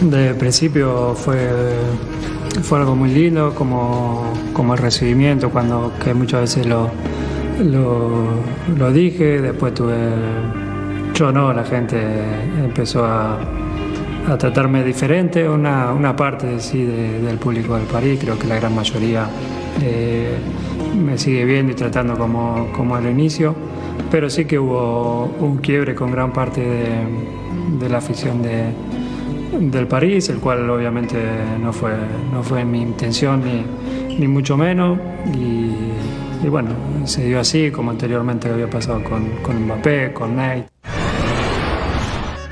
[0.00, 1.46] De principio fue,
[2.62, 6.90] fue algo muy lindo, como, como el recibimiento, cuando que muchas veces lo
[7.64, 8.24] lo,
[8.76, 9.96] lo dije, después tuve,
[11.14, 11.98] yo no, la gente
[12.62, 13.38] empezó a,
[14.28, 18.74] a tratarme diferente, una, una parte sí, del público del París, creo que la gran
[18.74, 19.26] mayoría
[19.82, 20.36] eh,
[20.96, 23.54] me sigue viendo y tratando como, como al inicio,
[24.10, 26.88] pero sí que hubo un quiebre con gran parte de,
[27.80, 28.64] de la afición de,
[29.60, 31.16] del París, el cual obviamente
[31.60, 31.92] no fue,
[32.32, 33.64] no fue mi intención ni,
[34.18, 34.98] ni mucho menos.
[35.34, 35.72] Y,
[36.42, 36.70] y bueno,
[37.04, 40.68] se dio así, como anteriormente había pasado con, con Mbappé, con Nate.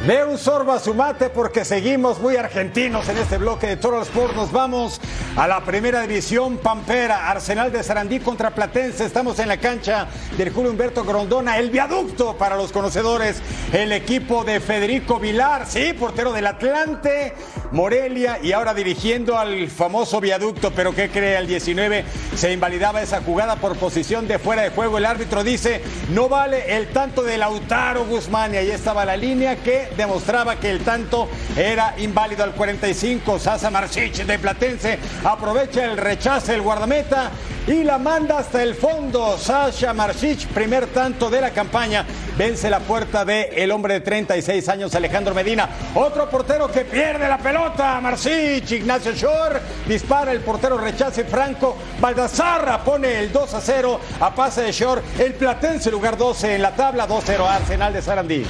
[0.06, 4.02] De un sorbo a su mate porque seguimos muy argentinos en este bloque de Total
[4.02, 4.36] Sport.
[4.36, 5.00] Nos vamos
[5.36, 9.04] a la primera división Pampera, Arsenal de Sarandí contra Platense.
[9.04, 10.06] Estamos en la cancha
[10.38, 15.92] del Julio Humberto Grondona, el viaducto para los conocedores, el equipo de Federico Vilar, sí,
[15.92, 17.34] portero del Atlante,
[17.72, 20.70] Morelia y ahora dirigiendo al famoso viaducto.
[20.72, 21.36] Pero ¿qué cree?
[21.36, 24.98] Al 19 se invalidaba esa jugada por posición de fuera de juego.
[24.98, 29.56] El árbitro dice, no vale el tanto de Lautaro Guzmán y ahí estaba la línea
[29.56, 33.38] que demostraba que el tanto era inválido al 45.
[33.38, 37.30] Sasa Marchich de Platense aprovecha el rechazo del guardameta
[37.66, 39.36] y la manda hasta el fondo.
[39.38, 42.04] Sasha Marchich, primer tanto de la campaña,
[42.38, 45.68] vence la puerta de el hombre de 36 años, Alejandro Medina.
[45.94, 47.55] Otro portero que pierde la pelota,
[48.00, 54.00] Marchich, Ignacio Shore, dispara el portero rechaza y Franco Baldassarra pone el 2 a 0
[54.20, 55.02] a pase de Shore.
[55.18, 58.46] El Platense lugar 12 en la tabla, 2-0 Arsenal de Sarandí.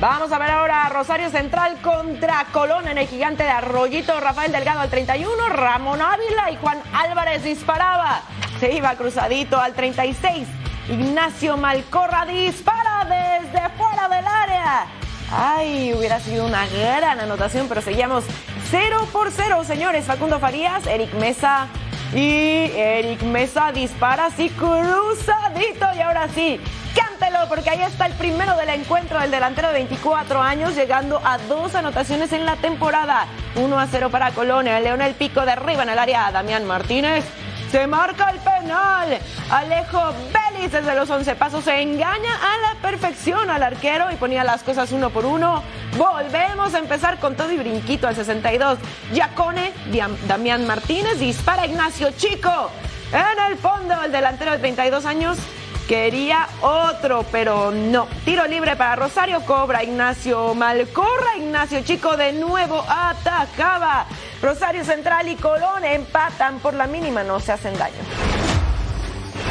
[0.00, 4.18] Vamos a ver ahora Rosario Central contra Colón en el gigante de Arroyito.
[4.20, 8.22] Rafael Delgado al 31, Ramón Ávila y Juan Álvarez disparaba.
[8.60, 10.46] Se iba cruzadito al 36.
[10.88, 15.03] Ignacio Malcorra dispara desde fuera del área.
[15.30, 18.24] Ay, hubiera sido una gran anotación, pero seguíamos
[18.70, 20.04] 0 por 0, señores.
[20.04, 21.68] Facundo Farías, Eric Mesa
[22.14, 26.60] y Eric Mesa dispara así cruzadito y ahora sí,
[26.94, 31.38] cántelo porque ahí está el primero del encuentro del delantero de 24 años llegando a
[31.38, 33.26] dos anotaciones en la temporada.
[33.56, 37.24] 1 a 0 para Colonia, Leonel Pico derriba en el área a Damián Martínez.
[37.74, 39.18] Se marca el penal.
[39.50, 40.00] Alejo
[40.32, 44.62] Vélez desde los 11 pasos se engaña a la perfección al arquero y ponía las
[44.62, 45.60] cosas uno por uno.
[45.96, 48.78] Volvemos a empezar con todo y brinquito al 62.
[49.12, 49.72] Yacone,
[50.28, 52.70] Damián Martínez dispara Ignacio Chico.
[53.10, 55.38] En el fondo, el delantero de 32 años
[55.88, 58.06] quería otro, pero no.
[58.24, 61.36] Tiro libre para Rosario, cobra Ignacio Malcorra.
[61.36, 64.06] Ignacio Chico de nuevo atacaba.
[64.42, 68.33] Rosario Central y Colón empatan por la mínima, no se hacen daño.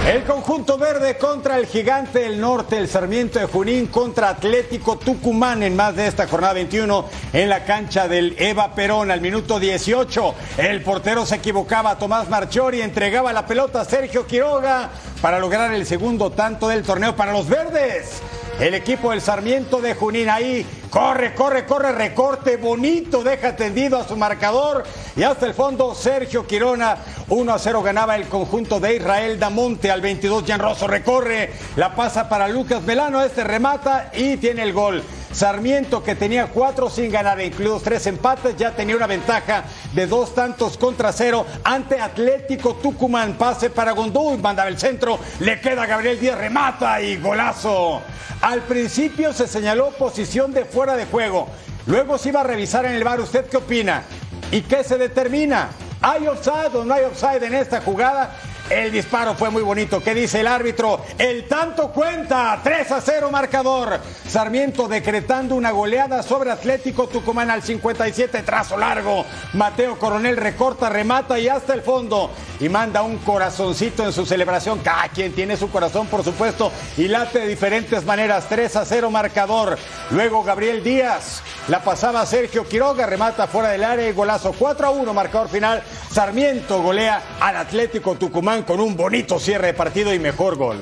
[0.08, 5.64] El conjunto verde contra el gigante del norte, el Sarmiento de Junín contra Atlético Tucumán
[5.64, 10.36] en más de esta jornada 21 en la cancha del Eva Perón al minuto 18.
[10.58, 14.90] El portero se equivocaba, Tomás Marchori entregaba la pelota a Sergio Quiroga
[15.22, 18.22] para lograr el segundo tanto del torneo para los verdes.
[18.60, 24.08] El equipo del Sarmiento de Junín ahí corre, corre, corre, recorte bonito, deja tendido a
[24.08, 24.84] su marcador
[25.16, 26.98] y hasta el fondo Sergio Quirona
[27.30, 31.96] 1 a 0 ganaba el conjunto de Israel Damonte al 22 Jan Rosso recorre, la
[31.96, 35.04] pasa para Lucas Velano, este remata y tiene el gol.
[35.32, 40.36] Sarmiento que tenía cuatro sin ganar, incluidos tres empates, ya tenía una ventaja de dos
[40.36, 43.34] tantos contra cero ante Atlético Tucumán.
[43.34, 48.04] Pase para Gondú, mandaba el centro, le queda Gabriel Díaz, remata y golazo.
[48.44, 51.48] Al principio se señaló posición de fuera de juego.
[51.86, 53.22] Luego se iba a revisar en el bar.
[53.22, 54.04] ¿Usted qué opina?
[54.52, 55.70] ¿Y qué se determina?
[56.02, 58.36] ¿Hay offside o no hay offside en esta jugada?
[58.70, 60.02] El disparo fue muy bonito.
[60.02, 61.02] ¿Qué dice el árbitro?
[61.18, 62.60] El tanto cuenta.
[62.64, 64.00] 3 a 0 marcador.
[64.28, 68.42] Sarmiento decretando una goleada sobre Atlético Tucumán al 57.
[68.44, 69.26] Trazo largo.
[69.54, 72.32] Mateo Coronel recorta, remata y hasta el fondo.
[72.60, 74.80] Y manda un corazoncito en su celebración.
[74.80, 76.72] Cada quien tiene su corazón, por supuesto.
[76.98, 78.46] Y late de diferentes maneras.
[78.48, 79.78] 3 a 0 marcador.
[80.12, 81.44] Luego Gabriel Díaz.
[81.68, 83.06] La pasaba Sergio Quiroga.
[83.06, 84.54] Remata fuera del área y golazo.
[84.58, 85.84] 4 a 1 marcador final.
[86.10, 90.78] Sarmiento golea al Atlético Tucumán con un bonito cierre de partido y mejor gol.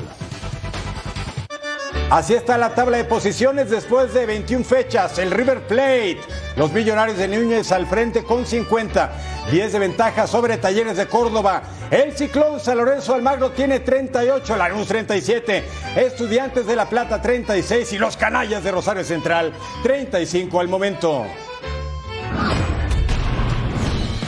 [2.10, 5.18] Así está la tabla de posiciones después de 21 fechas.
[5.18, 6.20] El River Plate,
[6.58, 9.14] los Millonarios de Núñez al frente con 50,
[9.50, 11.64] 10 de ventaja sobre Talleres de Córdoba.
[11.90, 15.64] El Ciclón San Lorenzo Almagro tiene 38, Lanús 37,
[15.96, 21.26] Estudiantes de La Plata 36 y los Canallas de Rosario Central 35 al momento.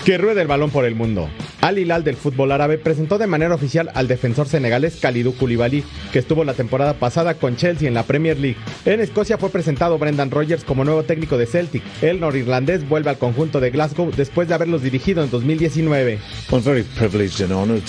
[0.06, 1.30] Que ruede el balón por el mundo.
[1.62, 6.20] Al Hilal del fútbol árabe presentó de manera oficial al defensor senegalés Kalidou Koulibaly, que
[6.20, 8.58] estuvo la temporada pasada con Chelsea en la Premier League.
[8.84, 11.84] En Escocia fue presentado Brendan Rodgers como nuevo técnico de Celtic.
[12.02, 16.20] El norirlandés vuelve al conjunto de Glasgow después de haberlos dirigido en 2019.
[16.52, 17.82] I'm very privileged and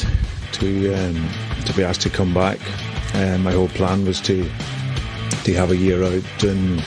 [0.52, 1.28] to um,
[1.66, 2.24] to be asked to.
[2.24, 4.44] Uh, my whole plan was to
[5.44, 6.80] to have a year out and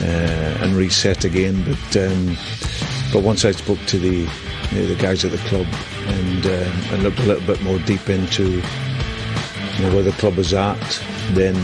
[0.00, 2.36] uh, and reset again, but um,
[3.12, 4.28] but once I spoke to the
[4.82, 5.66] the guys at the club
[6.06, 10.38] and uh, and looked a little bit more deep into you know, where the club
[10.38, 11.54] is at then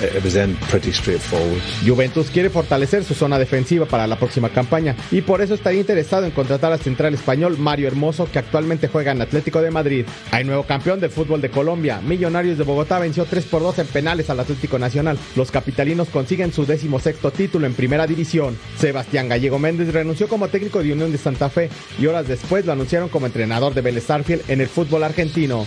[0.00, 1.60] it, was then pretty straightforward.
[1.84, 6.24] Juventus quiere fortalecer su zona defensiva para la próxima campaña y por eso estaría interesado
[6.24, 10.06] en contratar al central español Mario Hermoso que actualmente juega en Atlético de Madrid.
[10.30, 12.00] Hay nuevo campeón del fútbol de Colombia.
[12.00, 15.18] Millonarios de Bogotá venció 3 por 2 en penales al Atlético Nacional.
[15.34, 18.56] Los capitalinos consiguen su decimosexto título en primera división.
[18.78, 22.72] Sebastián Gallego Méndez renunció como técnico de Unión de Santa Fe y horas después lo
[22.72, 25.66] anunciaron como entrenador de Vélez Arfield en el fútbol argentino.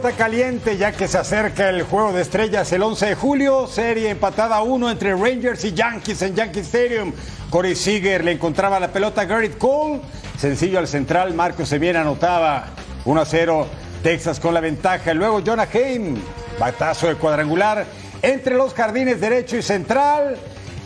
[0.00, 3.66] Pelota caliente ya que se acerca el juego de estrellas el 11 de julio.
[3.66, 7.12] Serie empatada a uno entre Rangers y Yankees en Yankee Stadium.
[7.50, 10.00] Corey Seager le encontraba la pelota a Garrett Cole.
[10.38, 11.34] Sencillo al central.
[11.34, 12.68] Marcos Seviera anotaba
[13.04, 13.66] 1 a 0.
[14.02, 15.12] Texas con la ventaja.
[15.12, 16.16] Luego Jonah Haim.
[16.58, 17.84] Batazo de cuadrangular
[18.22, 20.38] entre los jardines derecho y central.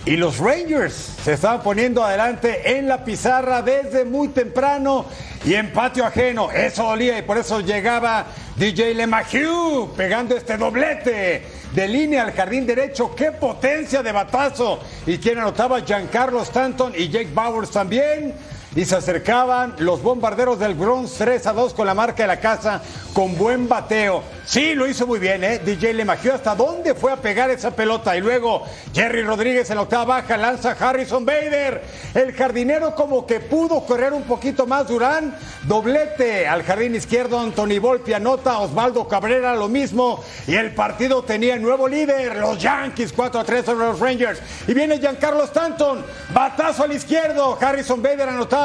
[0.06, 0.92] Y los Rangers
[1.24, 5.06] se estaban poniendo adelante en la pizarra desde muy temprano
[5.46, 6.50] y en patio ajeno.
[6.50, 11.42] Eso dolía y por eso llegaba DJ LeMahieu pegando este doblete
[11.72, 13.14] de línea al jardín derecho.
[13.14, 14.78] ¡Qué potencia de batazo!
[15.06, 18.34] Y quien anotaba Giancarlo Stanton y Jake Bowers también.
[18.76, 22.40] Y se acercaban los bombarderos del Bronx 3 a 2 con la marca de la
[22.40, 24.22] casa con buen bateo.
[24.44, 25.60] Sí, lo hizo muy bien, ¿eh?
[25.64, 28.16] DJ LeMahieu hasta dónde fue a pegar esa pelota.
[28.16, 31.82] Y luego Jerry Rodríguez en la octava baja lanza Harrison Bader.
[32.12, 35.34] El jardinero como que pudo correr un poquito más Durán.
[35.62, 38.58] Doblete al jardín izquierdo Anthony Volpi anota.
[38.58, 40.22] Osvaldo Cabrera lo mismo.
[40.48, 42.36] Y el partido tenía nuevo líder.
[42.36, 44.42] Los Yankees 4 a 3 sobre los Rangers.
[44.66, 46.04] Y viene Giancarlo Stanton.
[46.34, 47.56] Batazo al izquierdo.
[47.58, 48.63] Harrison Bader anotaba.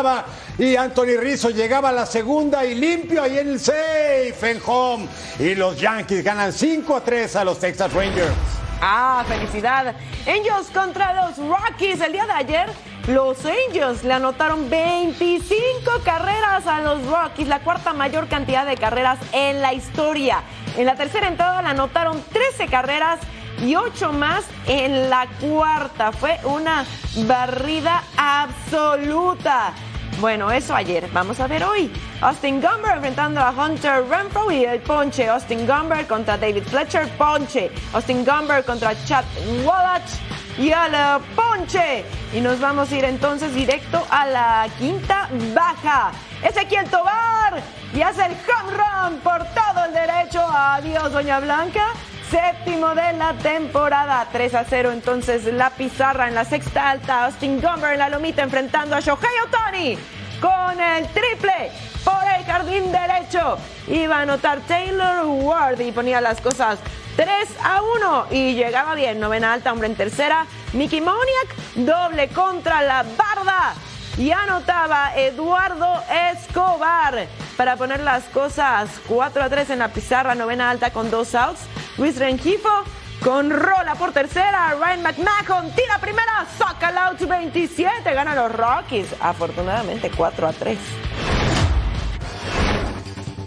[0.58, 5.08] Y Anthony Rizzo llegaba a la segunda y limpio ahí en el safe en home.
[5.40, 8.34] Y los Yankees ganan 5 a 3 a los Texas Rangers.
[8.82, 9.96] Ah, felicidad.
[10.28, 12.02] Angels contra los Rockies.
[12.02, 12.70] El día de ayer,
[13.08, 19.20] los Angels le anotaron 25 carreras a los Rockies, la cuarta mayor cantidad de carreras
[19.32, 20.44] en la historia.
[20.78, 23.20] En la tercera entrada le anotaron 13 carreras
[23.62, 26.12] y 8 más en la cuarta.
[26.12, 26.86] Fue una
[27.26, 29.74] barrida absoluta.
[30.20, 31.08] Bueno, eso ayer.
[31.14, 31.90] Vamos a ver hoy.
[32.20, 35.30] Austin Gumber enfrentando a Hunter Renfro y el ponche.
[35.30, 37.72] Austin Gumber contra David Fletcher, ponche.
[37.94, 39.24] Austin Gumber contra Chad
[39.64, 40.10] Wallach
[40.58, 42.04] y al ponche.
[42.34, 46.12] Y nos vamos a ir entonces directo a la quinta baja.
[46.44, 47.64] Ezequiel Tobar
[47.94, 50.42] y hace el home run por todo el derecho.
[50.42, 51.94] Adiós, Doña Blanca.
[52.30, 57.60] Séptimo de la temporada, 3 a 0 entonces la pizarra en la sexta alta, Austin
[57.60, 59.98] Gumber en la lomita enfrentando a Shohei Otani
[60.40, 61.72] con el triple
[62.04, 63.58] por el jardín derecho.
[63.88, 66.78] Iba a anotar Taylor Ward y ponía las cosas
[67.16, 67.30] 3
[67.64, 73.04] a 1 y llegaba bien, novena alta, hombre en tercera, Mickey Moniak, doble contra la
[73.04, 73.74] barda.
[74.18, 77.28] Y anotaba Eduardo Escobar
[77.58, 81.62] para poner las cosas 4 a 3 en la pizarra, novena alta con dos outs.
[82.00, 82.70] Luis Rengifo
[83.22, 84.74] con rola por tercera.
[84.80, 89.08] Ryan McMahon tira primera, saca el out 27, gana los Rockies.
[89.20, 90.78] Afortunadamente 4 a 3.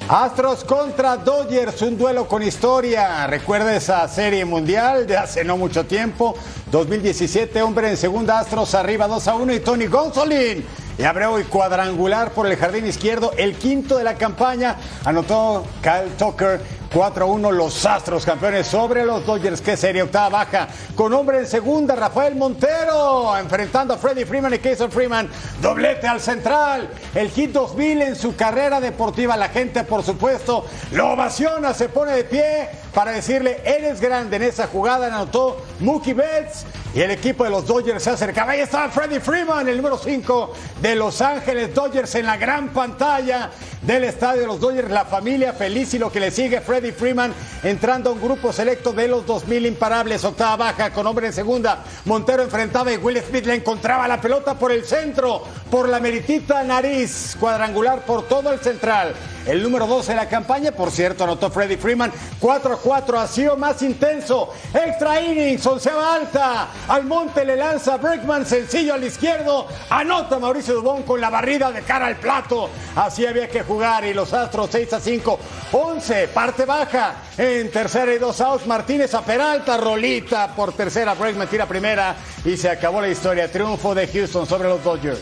[0.07, 3.26] Astros contra Dodgers, un duelo con historia.
[3.26, 6.34] Recuerda esa serie mundial de hace no mucho tiempo.
[6.70, 10.66] 2017, hombre en segunda, Astros arriba 2 a 1 y Tony Gonsolin.
[10.98, 14.76] Y abre hoy cuadrangular por el jardín izquierdo, el quinto de la campaña.
[15.07, 19.62] Anotó Kyle Tucker 4-1 los Astros campeones sobre los Dodgers.
[19.62, 20.68] Qué serie octava baja.
[20.95, 25.28] Con hombre en segunda, Rafael Montero enfrentando a Freddie Freeman y Casey Freeman.
[25.62, 26.90] Doblete al central.
[27.14, 29.38] El hit 2000 en su carrera deportiva.
[29.38, 34.43] La gente, por supuesto, lo ovaciona, se pone de pie para decirle, eres grande en
[34.43, 35.07] esa jugada.
[35.07, 36.66] Anotó Mookie Betts.
[36.95, 38.53] Y el equipo de los Dodgers se acercaba.
[38.53, 43.49] Ahí está Freddie Freeman, el número 5 de Los Ángeles Dodgers en la gran pantalla
[43.80, 44.90] del estadio de los Dodgers.
[44.90, 48.93] La familia feliz y lo que le sigue Freddie Freeman entrando a un grupo selecto
[48.93, 50.24] de los 2000 imparables.
[50.24, 51.85] Octava baja con hombre en segunda.
[52.07, 56.62] Montero enfrentaba y Will Smith le encontraba la pelota por el centro, por la meritita
[56.64, 57.37] nariz.
[57.39, 59.14] Cuadrangular por todo el central.
[59.47, 62.12] El número 12 de la campaña, por cierto, anotó Freddie Freeman.
[62.39, 64.51] 4 a 4 ha sido más intenso.
[64.72, 66.68] Extra innings, onceava alta.
[66.89, 69.66] Almonte le lanza Brickman sencillo al izquierdo.
[69.91, 72.70] Anota Mauricio Dubón con la barrida de cara al plato.
[72.95, 74.05] Así había que jugar.
[74.05, 75.39] Y los Astros 6 a 5.
[75.72, 77.14] 11, parte baja.
[77.37, 79.77] En tercera y dos outs, Martínez a Peralta.
[79.77, 81.14] Rolita por tercera.
[81.14, 82.16] Brickman tira primera.
[82.45, 83.51] Y se acabó la historia.
[83.51, 85.20] Triunfo de Houston sobre los Dodgers.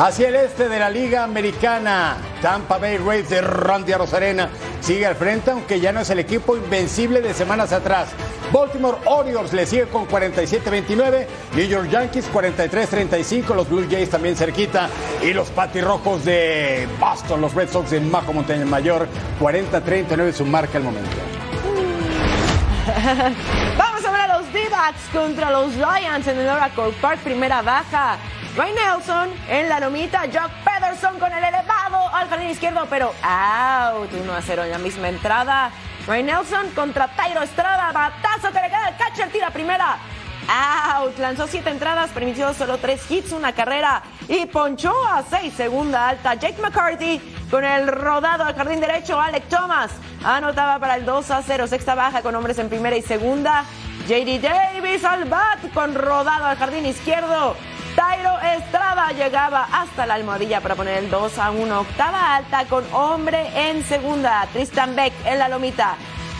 [0.00, 4.48] Hacia el este de la Liga Americana, Tampa Bay Rays de Randy Rosarena
[4.80, 8.08] sigue al frente, aunque ya no es el equipo invencible de semanas atrás.
[8.50, 14.88] Baltimore Orioles le sigue con 47-29, New York Yankees 43-35, los Blue Jays también cerquita
[15.22, 19.06] y los patirrojos de Boston, los Red Sox de Majo Montaña Mayor
[19.38, 21.10] 40-39 su marca al momento.
[23.76, 28.16] Vamos a ver a los D-backs contra los Giants en el Oracle Park, primera baja.
[28.56, 34.10] Ray Nelson en la lomita, Jock Pederson con el elevado al jardín izquierdo, pero out,
[34.12, 35.70] 1 a 0 en la misma entrada.
[36.06, 39.98] Ray Nelson contra Tairo Estrada, batazo que le queda el catcher, tira primera.
[40.48, 46.08] Out, lanzó siete entradas, permitió solo tres hits, una carrera y ponchó a seis, segunda
[46.08, 46.34] alta.
[46.34, 47.20] Jake McCarthy
[47.52, 49.92] con el rodado al jardín derecho, Alec Thomas
[50.24, 53.64] anotaba para el 2 a 0, sexta baja con hombres en primera y segunda.
[54.08, 57.54] JD Davis al bat con rodado al jardín izquierdo.
[58.00, 61.80] Tairo Estrada llegaba hasta la almohadilla para poner el 2 a 1.
[61.80, 64.48] Octava alta con hombre en segunda.
[64.54, 65.96] Tristan Beck en la lomita.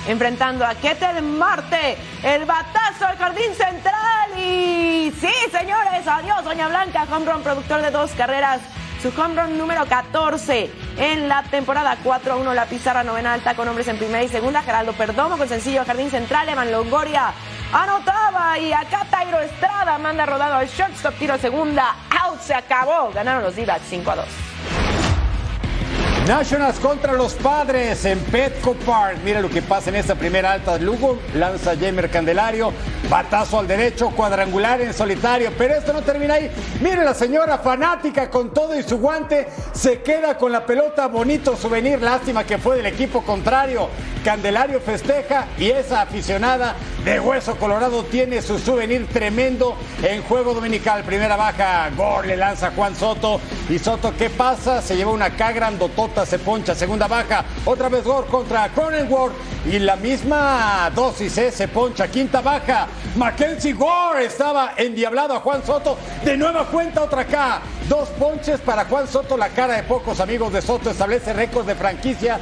[0.09, 1.99] Enfrentando a Ketel Marte.
[2.23, 4.39] El batazo al jardín central.
[4.39, 6.07] Y sí, señores.
[6.07, 7.07] Adiós, Doña Blanca.
[7.13, 8.63] Home run, productor de dos carreras.
[9.03, 12.55] Su home run número 14 en la temporada 4 a 1.
[12.55, 14.63] La pizarra novena alta con hombres en primera y segunda.
[14.63, 16.49] Geraldo Perdomo con sencillo jardín central.
[16.49, 17.35] Evan Longoria
[17.73, 23.43] anotaba y acá Tairo Estrada manda rodado al shortstop, tiro segunda, out, se acabó, ganaron
[23.43, 24.27] los d 5 a 2.
[26.27, 29.19] Nationals contra los padres en Petco Park.
[29.25, 30.79] Mira lo que pasa en esta primera alta.
[30.79, 32.73] Lugo lanza Jamer Candelario,
[33.09, 35.51] batazo al derecho, cuadrangular en solitario.
[35.59, 36.51] Pero esto no termina ahí.
[36.81, 39.49] Mire la señora fanática con todo y su guante.
[39.73, 41.09] Se queda con la pelota.
[41.09, 42.01] Bonito souvenir.
[42.01, 43.89] Lástima que fue del equipo contrario.
[44.25, 51.03] Candelario festeja y esa aficionada de Hueso Colorado tiene su souvenir tremendo en juego dominical.
[51.05, 53.41] Primera baja, Gore le lanza Juan Soto.
[53.71, 54.83] Y Soto, ¿qué pasa?
[54.83, 56.75] Se lleva una K grandotota, se poncha.
[56.75, 59.35] Segunda baja, otra vez Gore contra Cronenworth.
[59.67, 61.53] Y la misma dosis, ¿eh?
[61.53, 62.09] se poncha.
[62.09, 62.87] Quinta baja,
[63.17, 65.97] Mackenzie Gore estaba endiablado a Juan Soto.
[66.25, 67.61] De nueva cuenta, otra K.
[67.89, 70.91] Dos ponches para Juan Soto, la cara de pocos amigos de Soto.
[70.91, 72.39] Establece récord de franquicia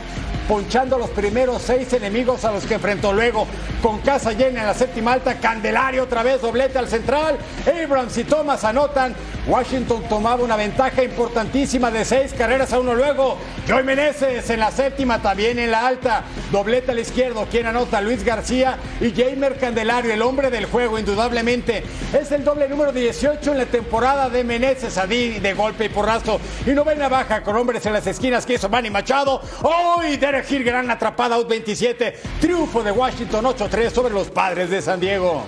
[0.49, 3.47] ponchando los primeros seis enemigos a los que enfrentó luego.
[3.83, 7.37] Con casa llena en la séptima alta, Candelario otra vez, doblete al central,
[7.67, 9.15] Abrams y Thomas anotan,
[9.47, 13.37] Washington tomaba una ventaja importantísima de seis carreras a uno luego,
[13.67, 18.25] Joy Meneses en la séptima, también en la alta, doblete al izquierdo, quien anota Luis
[18.25, 21.85] García y Jamer Candelario, el hombre del juego indudablemente,
[22.19, 26.41] es el doble número 18 en la temporada de Meneses, Adí de golpe y porrazo,
[26.67, 30.65] y novena baja con hombres en las esquinas que hizo Manny Machado, hoy Derek Hill,
[30.65, 32.15] gran atrapada, out 27.
[32.41, 35.45] Triunfo de Washington 8-3 sobre los padres de San Diego.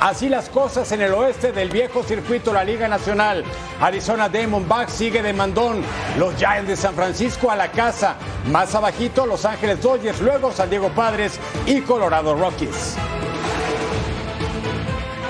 [0.00, 3.44] Así las cosas en el oeste del viejo circuito la Liga Nacional.
[3.80, 5.82] Arizona Diamondbacks sigue de mandón.
[6.18, 8.16] Los Giants de San Francisco a la casa.
[8.50, 12.96] Más abajito Los Ángeles Dodgers, luego San Diego Padres y Colorado Rockies.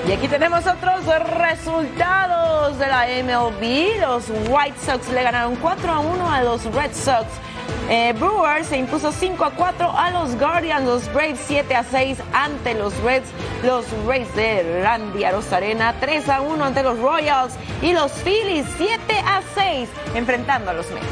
[0.07, 3.99] Y aquí tenemos otros resultados de la MLB.
[4.01, 7.25] Los White Sox le ganaron 4 a 1 a los Red Sox.
[7.87, 12.17] Eh, Brewers se impuso 5 a 4 a los Guardians, los Braves 7 a 6
[12.33, 13.29] ante los Reds,
[13.63, 18.99] los Rays de Randy Arozarena 3 a 1 ante los Royals y los Phillies 7
[19.23, 21.05] a 6 enfrentando a los Mets.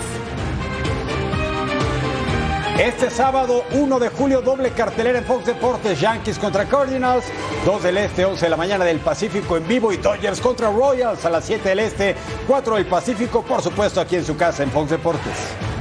[2.80, 7.24] Este sábado 1 de julio, doble cartelera en Fox Deportes, Yankees contra Cardinals,
[7.67, 11.24] 2 del Este, 11 de la mañana del Pacífico en vivo y Dodgers contra Royals
[11.24, 12.15] a las 7 del Este,
[12.47, 15.72] 4 del Pacífico, por supuesto aquí en su casa en Fox Deportes.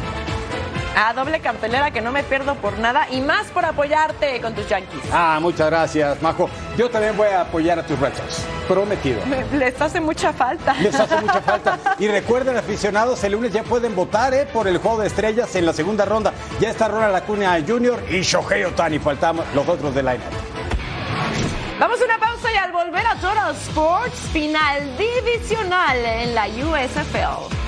[0.95, 4.69] A doble cartelera que no me pierdo por nada y más por apoyarte con tus
[4.69, 5.01] Yankees.
[5.11, 6.51] Ah, muchas gracias, Majo.
[6.77, 8.45] Yo también voy a apoyar a tus Red Sox.
[8.69, 9.25] Prometido.
[9.27, 10.75] Me- les hace mucha falta.
[10.75, 11.79] Les hace mucha falta.
[11.99, 15.65] Y recuerden, aficionados, el lunes ya pueden votar eh, por el juego de estrellas en
[15.67, 16.33] la segunda ronda.
[16.61, 18.03] Ya está Ronald Acuña Jr.
[18.11, 18.99] y Shohei Otani.
[18.99, 20.21] Faltamos los otros del line
[21.79, 27.62] Vamos a una pausa y al volver a Total Sports, final divisional en la USFL.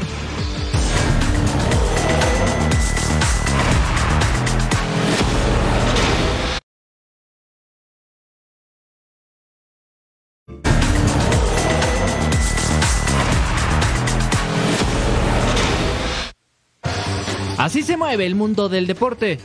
[17.64, 19.38] Así se mueve el mundo del deporte.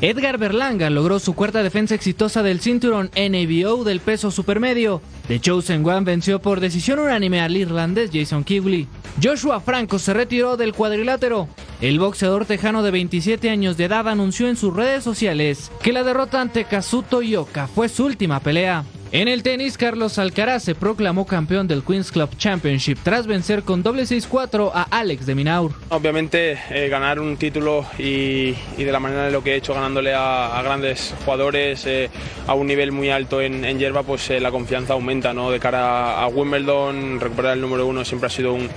[0.00, 5.02] Edgar Berlanga logró su cuarta defensa exitosa del cinturón NBO del peso supermedio.
[5.26, 8.86] The Chosen One venció por decisión unánime al irlandés Jason Kigley.
[9.20, 11.48] Joshua Franco se retiró del cuadrilátero.
[11.80, 16.04] El boxeador tejano de 27 años de edad anunció en sus redes sociales que la
[16.04, 18.84] derrota ante Kazuto Ioka fue su última pelea.
[19.10, 23.82] En el tenis, Carlos Alcaraz se proclamó campeón del Queens Club Championship tras vencer con
[23.82, 25.72] doble 6-4 a Alex de Minaur.
[25.88, 30.12] Obviamente eh, ganar un título y, de la manera de lo que he hecho ganándole
[30.14, 32.10] a, grandes jugadores eh,
[32.46, 35.50] a un nivel muy alto en, en hierba, pues eh, la confianza aumenta ¿no?
[35.50, 38.68] de cara a Wimbledon, recuperar el número uno siempre ha sido un,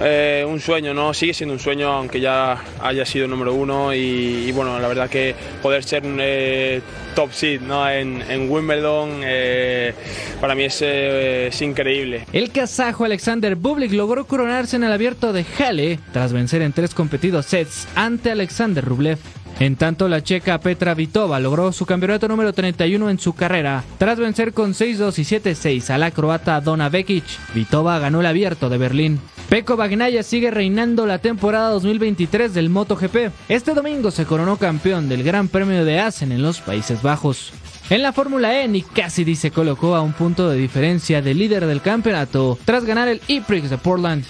[0.00, 1.14] eh, sueño, ¿no?
[1.14, 3.94] Sigue siendo un sueño, aunque ya haya sido número uno.
[3.94, 3.98] Y,
[4.46, 6.80] y bueno, la verdad que poder ser eh,
[7.16, 7.88] top seed ¿no?
[7.90, 9.94] en, Wimbledon eh,
[10.40, 12.26] para mí es, es, increíble.
[12.32, 16.94] El kazajo Alexander Bublik logró coronarse en el abierto de Halle tras vencer en tres
[16.94, 19.18] competidos sets ante Alexander Rublev.
[19.58, 24.18] En tanto, la checa Petra Vitova logró su campeonato número 31 en su carrera, tras
[24.18, 27.24] vencer con 6-2 y 7-6 a la croata Dona Vekic.
[27.54, 29.18] Vitova ganó el abierto de Berlín.
[29.48, 33.30] Peko Bagnaya sigue reinando la temporada 2023 del MotoGP.
[33.48, 37.52] Este domingo se coronó campeón del Gran Premio de Assen en los Países Bajos.
[37.88, 41.66] En la Fórmula E, Nick Cassidy se colocó a un punto de diferencia del líder
[41.66, 44.24] del campeonato tras ganar el E-Prix de Portland.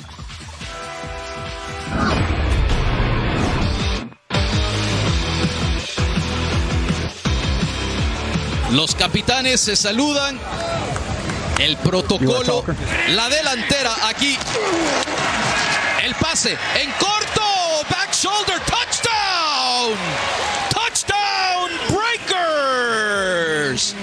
[8.73, 10.39] Los capitanes se saludan.
[11.59, 12.65] El protocolo.
[13.09, 14.39] La delantera aquí.
[16.03, 17.43] El pase en corto.
[17.91, 18.61] Back shoulder.
[18.61, 19.97] Touchdown.
[20.71, 21.71] Touchdown.
[21.89, 23.95] Breakers.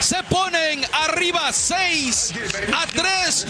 [0.00, 2.34] Se ponen arriba 6
[2.74, 3.46] a 3.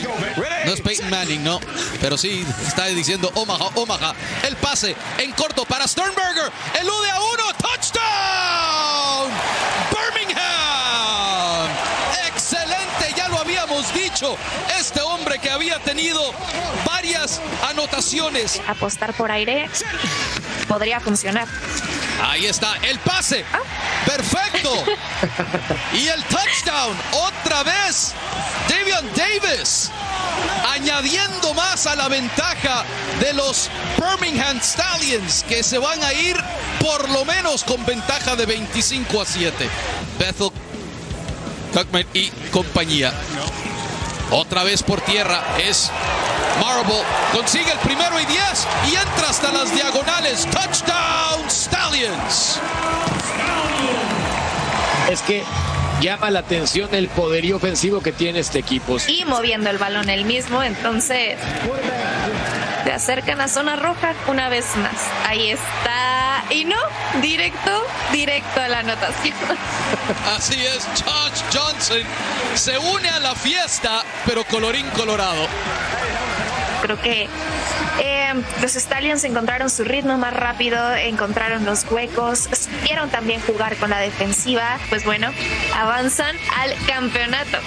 [0.66, 1.60] No es Peyton Manning, no.
[2.00, 4.14] Pero sí está diciendo Omaha, Omaha.
[4.44, 6.50] El pase en corto para Sternberger.
[6.80, 7.52] Elude a uno.
[7.58, 9.30] Touchdown.
[9.90, 11.68] Birmingham.
[12.26, 13.38] Excelente, ya lo
[13.78, 14.36] habíamos dicho.
[14.78, 16.20] Este hombre que había tenido
[16.84, 18.60] varias anotaciones.
[18.66, 19.68] Apostar por aire
[20.66, 21.46] podría funcionar.
[22.22, 23.44] Ahí está el pase.
[24.04, 24.84] Perfecto.
[25.94, 26.96] y el touchdown.
[27.12, 28.14] Otra vez.
[28.68, 29.90] Davion Davis.
[30.70, 32.84] Añadiendo más a la ventaja
[33.20, 36.36] de los Birmingham Stallions que se van a ir
[36.80, 39.68] por lo menos con ventaja de 25 a 7.
[40.18, 40.50] Bethel,
[41.72, 43.12] Tuckman y compañía.
[44.30, 45.90] Otra vez por tierra es
[46.60, 46.94] Marble.
[47.32, 48.40] Consigue el primero y 10
[48.90, 50.46] y entra hasta las diagonales.
[50.50, 52.60] Touchdown Stallions.
[55.10, 55.42] Es que
[56.00, 58.98] llama la atención el poderío ofensivo que tiene este equipo.
[59.06, 61.38] Y moviendo el balón el mismo, entonces
[62.84, 65.08] se acercan a zona roja una vez más.
[65.26, 65.77] Ahí está.
[66.50, 66.76] Y no,
[67.20, 69.36] directo, directo a la anotación.
[70.36, 72.02] Así es, Josh Johnson
[72.54, 75.46] se une a la fiesta, pero colorín colorado.
[76.82, 77.28] Creo que
[78.00, 83.90] eh, los Stallions encontraron su ritmo más rápido, encontraron los huecos, supieron también jugar con
[83.90, 84.78] la defensiva.
[84.88, 85.30] Pues bueno,
[85.74, 87.58] avanzan al campeonato.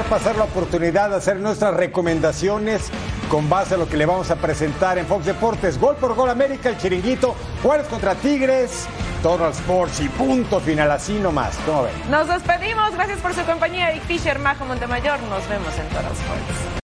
[0.00, 2.90] Pasar la oportunidad de hacer nuestras recomendaciones
[3.28, 5.78] con base a lo que le vamos a presentar en Fox Deportes.
[5.78, 8.86] Gol por gol América, el chiringuito, Juárez contra Tigres,
[9.22, 11.56] Total Sports y punto final, así nomás.
[11.66, 11.92] ¿Cómo ven?
[12.10, 15.20] Nos despedimos, gracias por su compañía, Eric Fisher, Majo Montemayor.
[15.24, 16.81] Nos vemos en Total Sports.